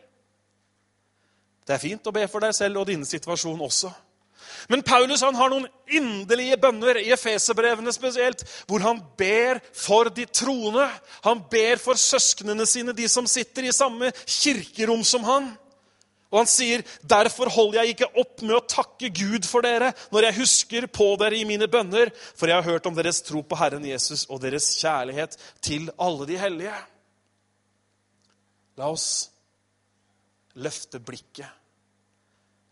[1.66, 3.92] Det er fint å be for deg selv og din situasjon også.
[4.70, 10.26] Men Paulus han har noen inderlige bønner, i Efeserbrevene spesielt, hvor han ber for de
[10.26, 10.88] troende.
[11.24, 15.52] Han ber for søsknene sine, de som sitter i samme kirkerom som han.
[16.30, 20.22] Og han sier, 'Derfor holder jeg ikke opp med å takke Gud for dere' 'når
[20.22, 23.56] jeg husker på dere i mine bønner,' 'for jeg har hørt om deres tro på
[23.56, 26.86] Herren Jesus og deres kjærlighet til alle de hellige.'
[28.76, 29.30] La oss
[30.54, 31.50] løfte blikket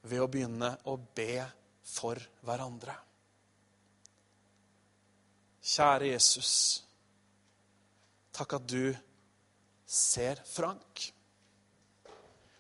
[0.03, 1.43] ved å begynne å be
[1.83, 2.95] for hverandre.
[5.69, 6.83] Kjære Jesus,
[8.33, 8.95] takk at du
[9.85, 11.18] ser Frank.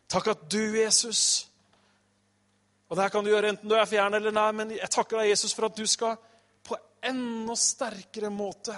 [0.08, 1.46] Takk at du, Jesus
[2.88, 5.20] Og det her kan du gjøre enten du er fjern eller nær, men jeg takker
[5.20, 6.14] deg, Jesus, for at du skal
[6.64, 8.72] på enda sterkere måte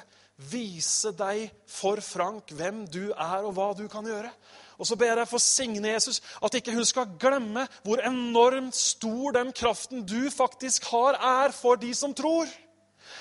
[0.51, 4.33] vise deg for Frank hvem du er, og hva du kan gjøre.
[4.81, 9.37] Og så ber jeg for signe Jesus at ikke hun skal glemme hvor enormt stor
[9.37, 12.49] den kraften du faktisk har, er for de som tror.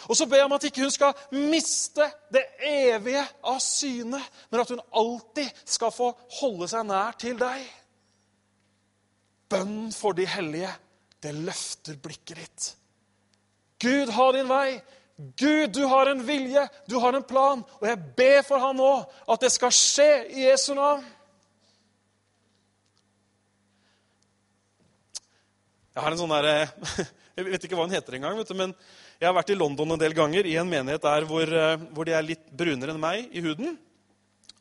[0.07, 4.61] Og så ber jeg om at ikke hun skal miste det evige av syne, men
[4.61, 7.67] at hun alltid skal få holde seg nær til deg.
[9.49, 10.71] Bønn for de hellige,
[11.23, 12.69] det løfter blikket ditt.
[13.79, 14.79] Gud, ha din vei.
[15.39, 17.63] Gud, du har en vilje, du har en plan.
[17.79, 18.91] Og jeg ber for han nå
[19.27, 21.03] at det skal skje i Jesu navn.
[25.95, 26.69] Jeg har en sånn der,
[27.35, 28.71] jeg vet ikke hva hun heter engang, men
[29.19, 32.07] jeg har vært i London en del ganger i en menighet der hvor, eh, hvor
[32.07, 33.75] de er litt brunere enn meg i huden.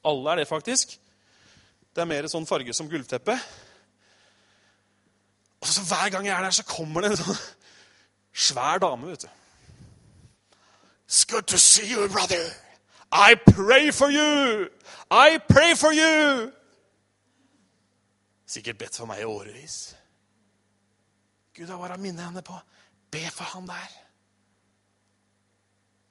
[0.03, 0.97] Alle er det, faktisk.
[1.95, 3.37] Det er mer sånn farge som gulvteppe.
[5.61, 7.41] Og så Hver gang jeg er der, så kommer det en sånn
[8.33, 9.11] svær dame.
[9.11, 9.29] vet du.
[11.09, 12.53] It's good to see you, brother.
[13.13, 14.69] I pray for you.
[15.11, 16.51] I pray for you.
[18.47, 19.97] Sikkert bedt for meg i årevis.
[21.57, 22.55] Gud har bare minnet henne på
[23.11, 23.89] be for han der.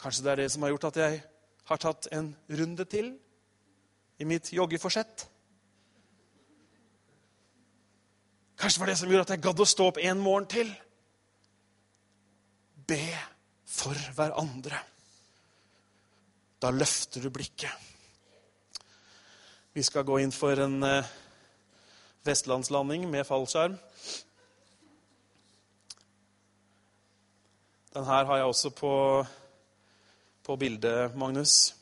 [0.01, 1.21] Kanskje det er det som har gjort at jeg
[1.69, 3.13] har tatt en runde til
[4.19, 5.27] i mitt joggeforsett.
[8.57, 10.69] Kanskje det var det som gjorde at jeg gadd å stå opp en morgen til.
[12.89, 13.03] Be
[13.69, 14.79] for hverandre.
[16.57, 17.69] Da løfter du blikket.
[19.77, 21.09] Vi skal gå inn for en eh,
[22.25, 23.77] vestlandslanding med fallskjerm.
[27.93, 28.93] Den her har jeg også på,
[30.45, 31.75] på bildet, Magnus.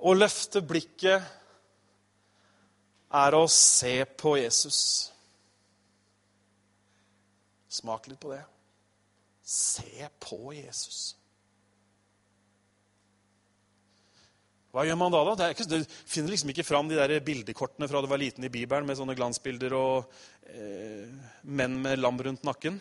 [0.00, 1.24] Å løfte blikket
[3.12, 4.80] er å se på Jesus.
[7.76, 8.42] Smak litt på det.
[9.46, 11.14] Se på Jesus.
[14.74, 15.22] Hva gjør man da?
[15.24, 15.36] da?
[15.38, 18.52] Det ikke, du finner liksom ikke fram de der bildekortene fra du var liten i
[18.52, 20.10] Bibelen med sånne glansbilder og
[20.50, 21.06] eh,
[21.48, 22.76] menn med lam rundt nakken.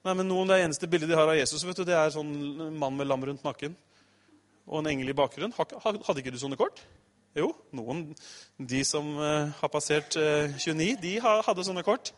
[0.00, 2.32] Nei, men noen, Det eneste bildet de har av Jesus, vet du, det er sånn
[2.80, 3.76] mann med lam rundt nakken
[4.70, 5.54] og en engel i bakgrunnen.
[5.56, 6.78] Hadde ikke du sånne kort?
[7.36, 8.08] Jo, noen,
[8.58, 12.12] de som uh, har passert uh, eh, 29, de hadde sånne kort.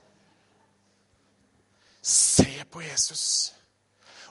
[2.03, 3.53] Se på Jesus.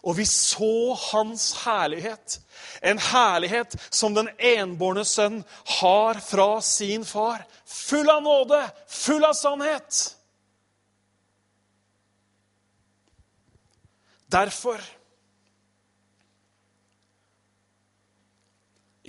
[0.01, 2.39] Og vi så hans herlighet.
[2.81, 5.43] En herlighet som den enbårne sønn
[5.81, 7.45] har fra sin far.
[7.65, 10.01] Full av nåde, full av sannhet.
[14.31, 14.81] Derfor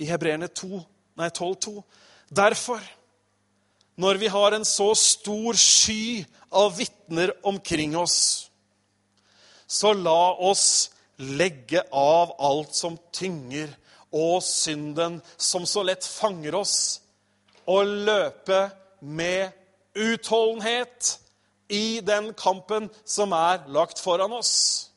[0.03, 1.81] I Hebreerne 12,2
[2.33, 2.81] Derfor,
[3.95, 8.49] når vi har en så stor sky av vitner omkring oss,
[9.67, 13.69] så la oss legge av alt som tynger,
[14.13, 17.01] og synden som så lett fanger oss,
[17.65, 18.67] og løpe
[19.01, 19.53] med
[19.93, 21.15] utholdenhet
[21.69, 24.92] i den kampen som er lagt foran oss.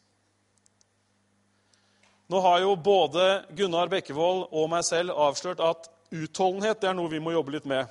[2.27, 7.11] Nå har jo både Gunnar Bekkevold og meg selv avslørt at utholdenhet det er noe
[7.13, 7.87] vi må jobbe litt med.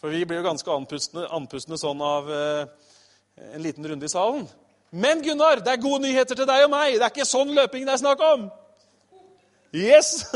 [0.00, 2.64] For vi blir jo ganske andpustne, andpustne sånn av eh,
[3.54, 4.48] en liten runde i salen.
[4.90, 6.96] Men Gunnar, det er gode nyheter til deg og meg.
[6.96, 8.48] Det er ikke sånn løping det er snakk om.
[9.72, 10.26] Yes!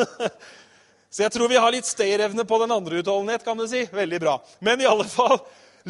[1.16, 3.82] Så jeg tror vi har litt stayerevne på den andre utholdenhet, kan du si.
[3.90, 4.36] Veldig bra.
[4.62, 5.40] Men i alle fall,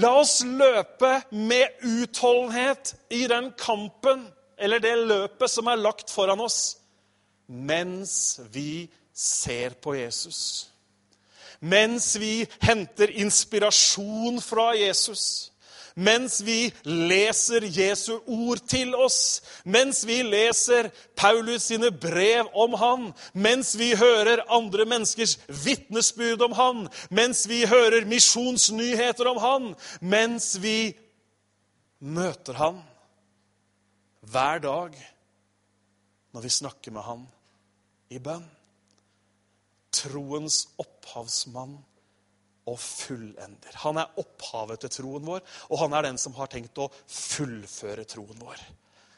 [0.01, 4.25] la oss løpe med utholdenhet i den kampen
[4.59, 6.77] eller det løpet som er lagt foran oss,
[7.47, 10.69] mens vi ser på Jesus.
[11.61, 15.53] Mens vi henter inspirasjon fra Jesus.
[15.97, 23.07] Mens vi leser Jesu ord til oss, mens vi leser Paulus sine brev om han,
[23.33, 29.73] mens vi hører andre menneskers vitnesbyrd om han, mens vi hører misjonsnyheter om han,
[30.05, 30.93] mens vi
[32.05, 32.85] møter han
[34.33, 34.97] hver dag
[36.35, 37.27] når vi snakker med han
[38.13, 38.45] i bønn.
[39.97, 41.77] Troens opphavsmann
[42.67, 43.79] og fullender.
[43.85, 48.05] Han er opphavet til troen vår, og han er den som har tenkt å fullføre
[48.11, 48.59] troen vår.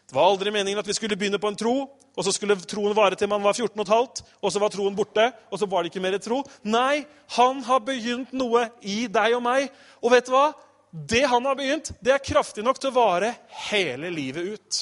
[0.09, 2.95] Det var aldri meningen at vi skulle begynne på en tro, og så skulle troen
[2.97, 5.93] vare til man var 14 15, og så var troen borte, og så var det
[5.93, 6.41] ikke mer tro.
[6.65, 7.03] Nei,
[7.37, 9.69] han har begynt noe i deg og meg.
[10.01, 10.47] Og vet du hva?
[10.89, 13.35] Det han har begynt, det er kraftig nok til å vare
[13.69, 14.81] hele livet ut.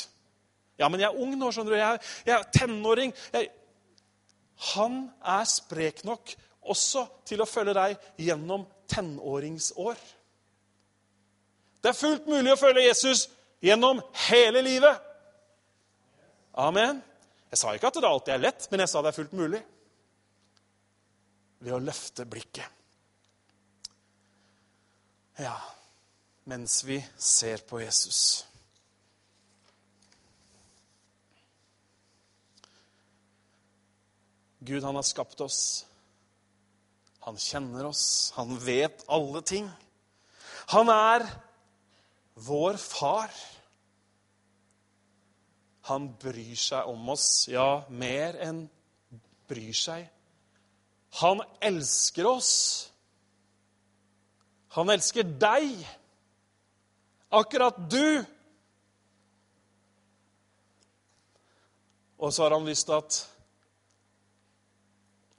[0.79, 1.79] Ja, men jeg er ung nå, skjønner du.
[1.81, 3.15] Jeg, jeg er tenåring.
[3.33, 3.51] Jeg...
[4.73, 6.33] Han er sprek nok
[6.73, 9.99] også til å følge deg gjennom tenåringsår.
[11.83, 13.27] Det er fullt mulig å følge Jesus
[13.65, 15.03] gjennom hele livet.
[16.57, 17.03] Amen.
[17.53, 19.61] Jeg sa ikke at det alltid er lett, men jeg sa det er fullt mulig.
[21.63, 22.73] Ved å løfte blikket.
[25.37, 25.57] Ja,
[26.49, 28.47] mens vi ser på Jesus.
[34.67, 35.61] Gud, han har skapt oss.
[37.27, 38.33] Han kjenner oss.
[38.37, 39.69] Han vet alle ting.
[40.75, 41.27] Han er
[42.47, 43.31] vår far.
[45.87, 48.65] Han bryr seg om oss, ja, mer enn
[49.47, 50.09] bryr seg.
[51.23, 52.55] Han elsker oss.
[54.75, 55.71] Han elsker deg.
[57.31, 58.25] Akkurat du.
[62.19, 63.23] Og så har han lyst til at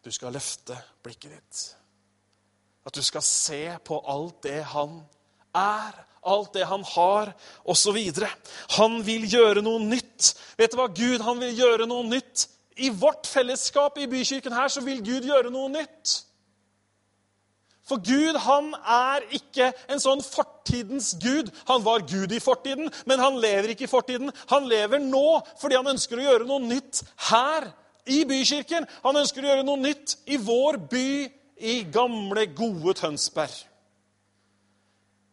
[0.08, 1.64] du skal løfte blikket ditt.
[2.88, 5.02] At du skal se på alt det han
[5.58, 5.96] er,
[6.28, 7.34] alt det han har,
[7.68, 7.98] osv.
[8.78, 10.32] Han vil gjøre noe nytt.
[10.60, 10.88] Vet du hva?
[10.96, 12.48] Gud han vil gjøre noe nytt.
[12.80, 16.14] I vårt fellesskap i bykirken her så vil Gud gjøre noe nytt.
[17.88, 21.52] For Gud han er ikke en sånn fortidens gud.
[21.68, 24.32] Han var Gud i fortiden, men han lever ikke i fortiden.
[24.52, 27.70] Han lever nå fordi han ønsker å gjøre noe nytt her
[28.10, 28.88] i bykirken.
[29.04, 31.10] Han ønsker å gjøre noe nytt i vår by,
[31.58, 33.54] i gamle, gode Tønsberg.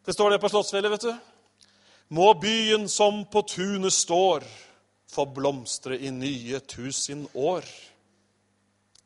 [0.04, 1.14] Det står det på Slottsfjellet, vet du.
[2.14, 4.44] Må byen som på tunet står,
[5.08, 7.64] få blomstre i nye tusen år.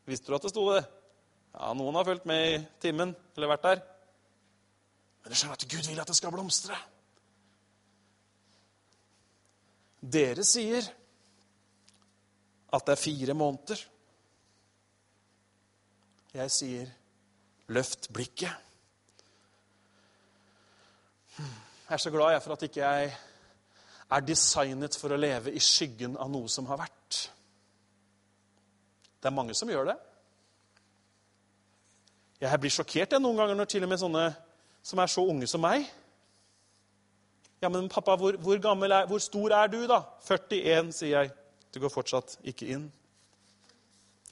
[0.08, 0.82] Visste du at det sto det?
[1.54, 3.82] Ja, Noen har fulgt med i timen eller vært der.
[5.22, 6.78] Men det skjønner at Gud vil at det skal blomstre.
[9.98, 10.86] Dere sier
[12.72, 13.84] at det er fire måneder.
[16.34, 16.90] Jeg sier,
[17.72, 18.52] løft blikket.
[21.38, 23.14] Jeg er så glad jeg for at ikke jeg
[24.10, 27.22] er designet for å leve i skyggen av noe som har vært.
[29.18, 29.96] Det er mange som gjør det.
[32.40, 34.26] Jeg blir sjokkert jeg, noen ganger når til og med sånne
[34.84, 35.88] som er så unge som meg
[37.58, 40.04] Ja, men pappa, hvor, hvor, er, hvor stor er du, da?
[40.22, 41.32] 41, sier jeg.
[41.72, 42.88] Det går fortsatt ikke inn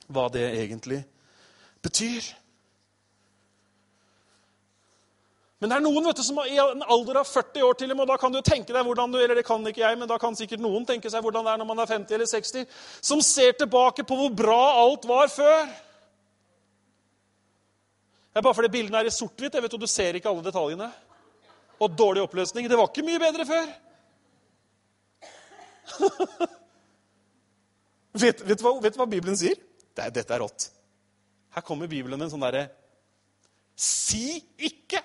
[0.07, 1.03] hva det egentlig
[1.85, 2.27] betyr.
[5.59, 7.97] Men det er noen vet du, som i en alder av 40 år til og
[7.97, 10.11] med, og da kan du tenke deg hvordan du, eller det kan ikke jeg, men
[10.11, 12.67] da kan sikkert noen tenke seg hvordan det er når man er 50 eller 60,
[13.09, 15.65] som ser tilbake på hvor bra alt var før.
[18.37, 20.91] Det er bare fordi bildene er i sort-hvitt, og du ser ikke alle detaljene.
[21.81, 22.69] Og dårlig oppløsning.
[22.69, 23.67] Det var ikke mye bedre før.
[28.21, 29.59] vet, vet, hva, vet, du hva, Bibelen sier?
[29.97, 30.71] Det, dette er rått.
[31.57, 32.67] Her kommer Bibelen med en sånn derre
[33.77, 35.03] Si ikke!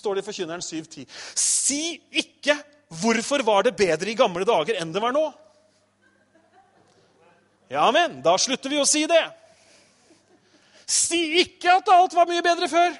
[0.00, 1.06] står det i Forkynneren 7.10.
[1.36, 1.82] Si
[2.22, 2.56] ikke
[2.90, 5.28] 'Hvorfor var det bedre i gamle dager enn det var nå?'
[7.70, 9.22] Ja, men da slutter vi å si det.
[10.90, 12.96] Si ikke at alt var mye bedre før.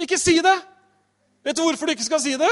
[0.00, 0.56] Ikke si det.
[1.44, 2.50] Vet du hvorfor du ikke skal si det?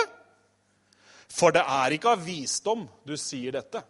[1.32, 3.80] For det er ikke av visdom du sier dette.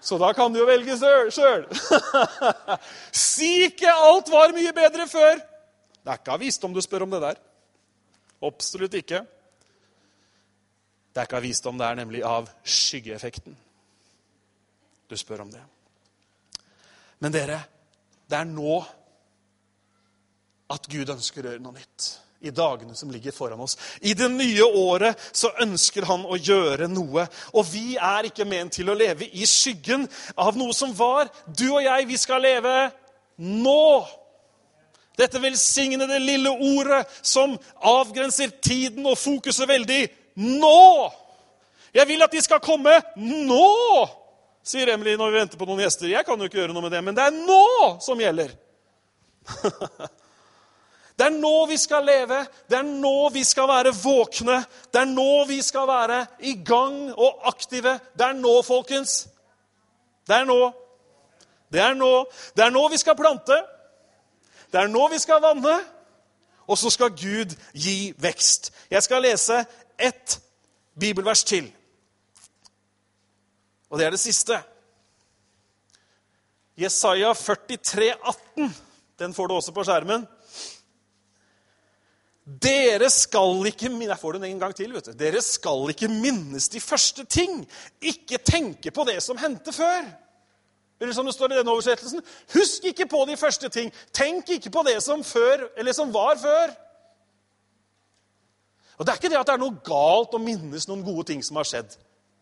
[0.00, 1.66] Så da kan du jo velge sjøl.
[3.26, 5.42] si ikke alt var mye bedre før.
[6.00, 7.40] Det er ikke av visdom du spør om det der.
[8.48, 9.20] Absolutt ikke.
[11.10, 13.56] Det er ikke av visdom, det er nemlig av skyggeeffekten.
[15.10, 15.60] Du spør om det.
[17.20, 17.58] Men dere,
[18.30, 18.78] det er nå
[20.70, 22.08] at Gud ønsker å gjøre noe nytt.
[22.40, 23.76] I dagene som ligger foran oss.
[24.00, 27.26] I det nye året så ønsker han å gjøre noe.
[27.52, 30.06] Og vi er ikke ment til å leve i skyggen
[30.40, 31.28] av noe som var.
[31.46, 32.74] Du og jeg, vi skal leve
[33.44, 34.06] nå.
[35.20, 40.06] Dette velsignede lille ordet som avgrenser tiden og fokuset veldig.
[40.40, 41.10] Nå!
[41.92, 43.68] Jeg vil at de skal komme nå!
[44.70, 46.08] sier Emily når vi venter på noen gjester.
[46.12, 48.56] Jeg kan jo ikke gjøre noe med det, men det er nå som gjelder.
[51.20, 54.54] Det er nå vi skal leve, det er nå vi skal være våkne.
[54.88, 57.98] Det er nå vi skal være i gang og aktive.
[58.16, 59.26] Det er nå, folkens.
[60.24, 60.56] Det er nå.
[61.68, 62.24] Det er nå.
[62.56, 63.60] Det er nå vi skal plante.
[64.72, 65.76] Det er nå vi skal vanne,
[66.64, 68.72] og så skal Gud gi vekst.
[68.88, 69.60] Jeg skal lese
[70.00, 70.40] ett
[70.96, 71.68] bibelvers til.
[73.90, 74.56] Og det er det siste.
[76.80, 78.14] Jesaja 43,
[78.56, 78.76] 18.
[79.20, 80.24] Den får du også på skjermen.
[82.50, 84.92] Dere skal ikke Jeg får den en gang til.
[84.92, 85.12] vet du.
[85.12, 87.68] Dere skal ikke minnes de første ting.
[88.00, 90.04] Ikke tenke på det som hendte før.
[91.00, 92.20] Eller som det står i denne oversettelsen
[92.52, 93.92] Husk ikke på de første ting.
[94.12, 96.74] Tenk ikke på det som, før, som var før.
[98.98, 101.44] Og Det er ikke det at det er noe galt å minnes noen gode ting
[101.44, 101.96] som har skjedd.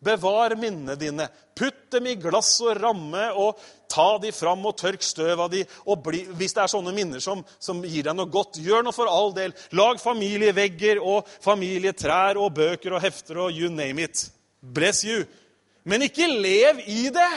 [0.04, 1.26] Bevar minnene dine.
[1.58, 3.58] Putt dem i glass og ramme, og
[3.90, 5.64] ta de fram og tørk støv av de.
[5.90, 8.94] Og bli, hvis det er sånne minner som, som, gir deg noe godt, gjør noe
[8.94, 9.54] for all del.
[9.74, 14.28] Lag familievegger og familietrær og bøker og hefter og you name it.
[14.62, 15.24] Bless you.
[15.88, 17.30] Men ikke lev i det.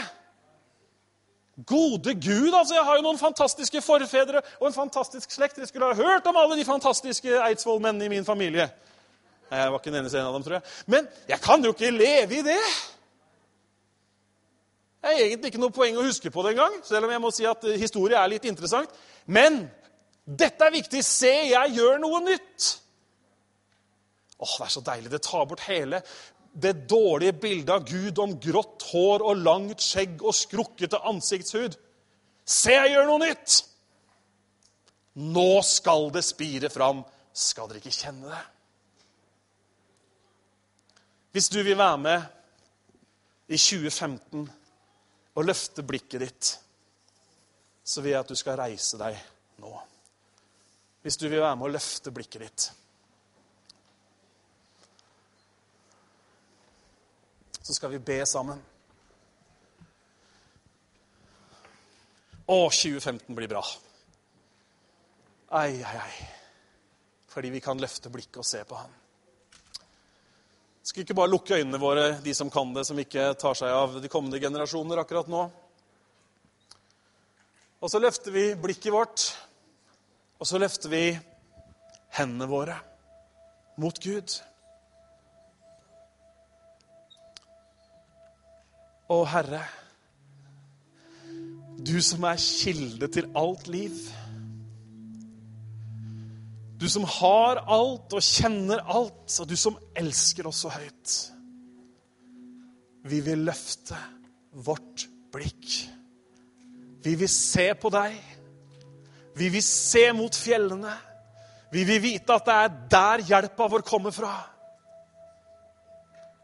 [1.68, 2.76] Gode Gud, altså!
[2.78, 5.58] Jeg har jo noen fantastiske forfedre og en fantastisk slekt.
[5.58, 8.70] Dere skulle ha hørt om alle de fantastiske Eidsvoll-mennene i min familie.
[9.52, 10.74] Jeg var ikke den eneste en av dem, tror jeg.
[10.94, 12.62] Men jeg kan jo ikke leve i det!
[15.02, 17.32] Det er egentlig ikke noe poeng å huske på det engang, selv om jeg må
[17.34, 18.92] si at historie er litt interessant.
[19.26, 19.64] Men
[20.26, 21.02] dette er viktig.
[21.04, 22.68] Se, jeg gjør noe nytt!
[24.42, 25.12] Åh, Det er så deilig.
[25.12, 26.02] Det tar bort hele
[26.52, 31.78] det dårlige bildet av Gud om grått hår og langt skjegg og skrukkete ansiktshud.
[32.46, 33.60] Se, jeg gjør noe nytt!
[35.22, 37.04] Nå skal det spire fram.
[37.36, 38.42] Skal dere ikke kjenne det?
[41.32, 42.22] Hvis du vil være med
[43.48, 44.50] i 2015
[45.36, 46.52] og løfte blikket ditt,
[47.84, 49.18] så vil jeg at du skal reise deg
[49.64, 49.72] nå.
[51.02, 52.72] Hvis du vil være med og løfte blikket ditt.
[57.72, 58.60] så skal vi be sammen.
[62.52, 63.62] Å, 2015 blir bra.
[65.56, 66.26] Ai, ai, ai.
[67.32, 69.01] Fordi vi kan løfte blikket og se på ham.
[70.82, 74.00] Skal ikke bare lukke øynene våre, de som kan det, som ikke tar seg av
[74.02, 75.44] de kommende generasjoner akkurat nå.
[77.82, 79.26] Og så løfter vi blikket vårt,
[80.42, 81.04] og så løfter vi
[82.18, 82.80] hendene våre
[83.82, 84.34] mot Gud.
[89.12, 89.62] Å, Herre,
[91.82, 94.02] du som er kilde til alt liv.
[96.82, 101.18] Du som har alt og kjenner alt, og du som elsker oss så høyt.
[103.06, 103.98] Vi vil løfte
[104.66, 105.68] vårt blikk.
[107.06, 108.18] Vi vil se på deg.
[109.38, 110.96] Vi vil se mot fjellene.
[111.72, 114.34] Vi vil vite at det er der hjelpa vår kommer fra.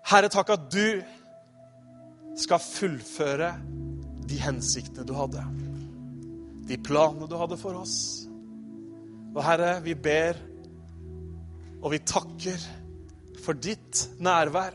[0.07, 1.01] Herre, takk at du
[2.37, 3.55] skal fullføre
[4.29, 5.41] de hensiktene du hadde.
[6.69, 8.26] De planene du hadde for oss.
[9.37, 10.39] Og Herre, vi ber
[11.83, 12.63] og vi takker
[13.43, 14.73] for ditt nærvær,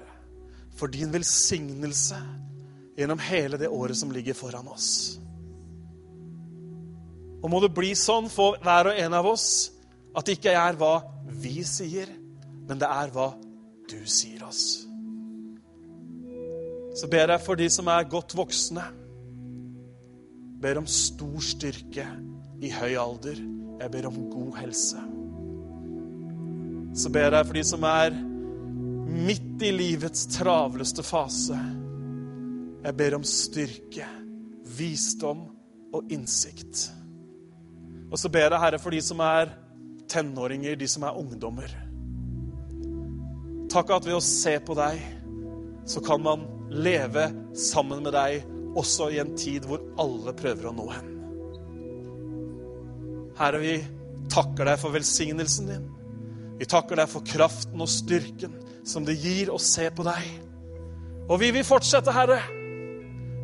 [0.79, 2.17] for din velsignelse
[2.97, 5.19] gjennom hele det året som ligger foran oss.
[7.43, 9.49] Og må det bli sånn for hver og en av oss
[10.15, 10.95] at det ikke er hva
[11.43, 12.11] vi sier,
[12.69, 13.33] men det er hva
[13.91, 14.85] du sier oss.
[16.95, 18.85] Så ber jeg for de som er godt voksne.
[20.63, 22.07] Ber om stor styrke
[22.63, 23.41] i høy alder.
[23.83, 25.01] Jeg ber om god helse.
[26.95, 28.15] Så ber jeg for de som er
[29.13, 31.59] midt i livets travleste fase.
[32.83, 34.07] Jeg ber om styrke,
[34.79, 35.43] visdom
[35.93, 36.87] og innsikt.
[38.13, 39.51] Og så ber jeg, Herre, for de som er
[40.13, 41.75] tenåringer, de som er ungdommer.
[43.73, 45.01] Takk at ved å se på deg,
[45.89, 48.45] så kan man leve sammen med deg
[48.79, 51.12] også i en tid hvor alle prøver å nå hen.
[53.43, 53.75] Herre, vi
[54.31, 55.87] takker deg for velsignelsen din.
[56.61, 58.55] Vi takker deg for kraften og styrken
[58.87, 60.29] som det gir å se på deg.
[61.27, 62.39] Og vi vil fortsette, Herre.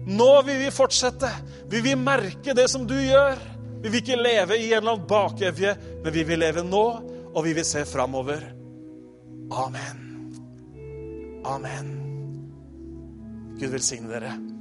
[0.08, 1.30] Nå vil vi fortsette.
[1.70, 3.38] Vi vil merke det som du gjør.
[3.82, 5.74] Vi vil ikke leve i en eller annen bakevje,
[6.04, 6.84] men vi vil leve nå,
[7.34, 8.42] og vi vil se framover.
[9.54, 10.04] Amen.
[11.46, 11.90] Amen.
[13.58, 14.57] Gud velsigne dere.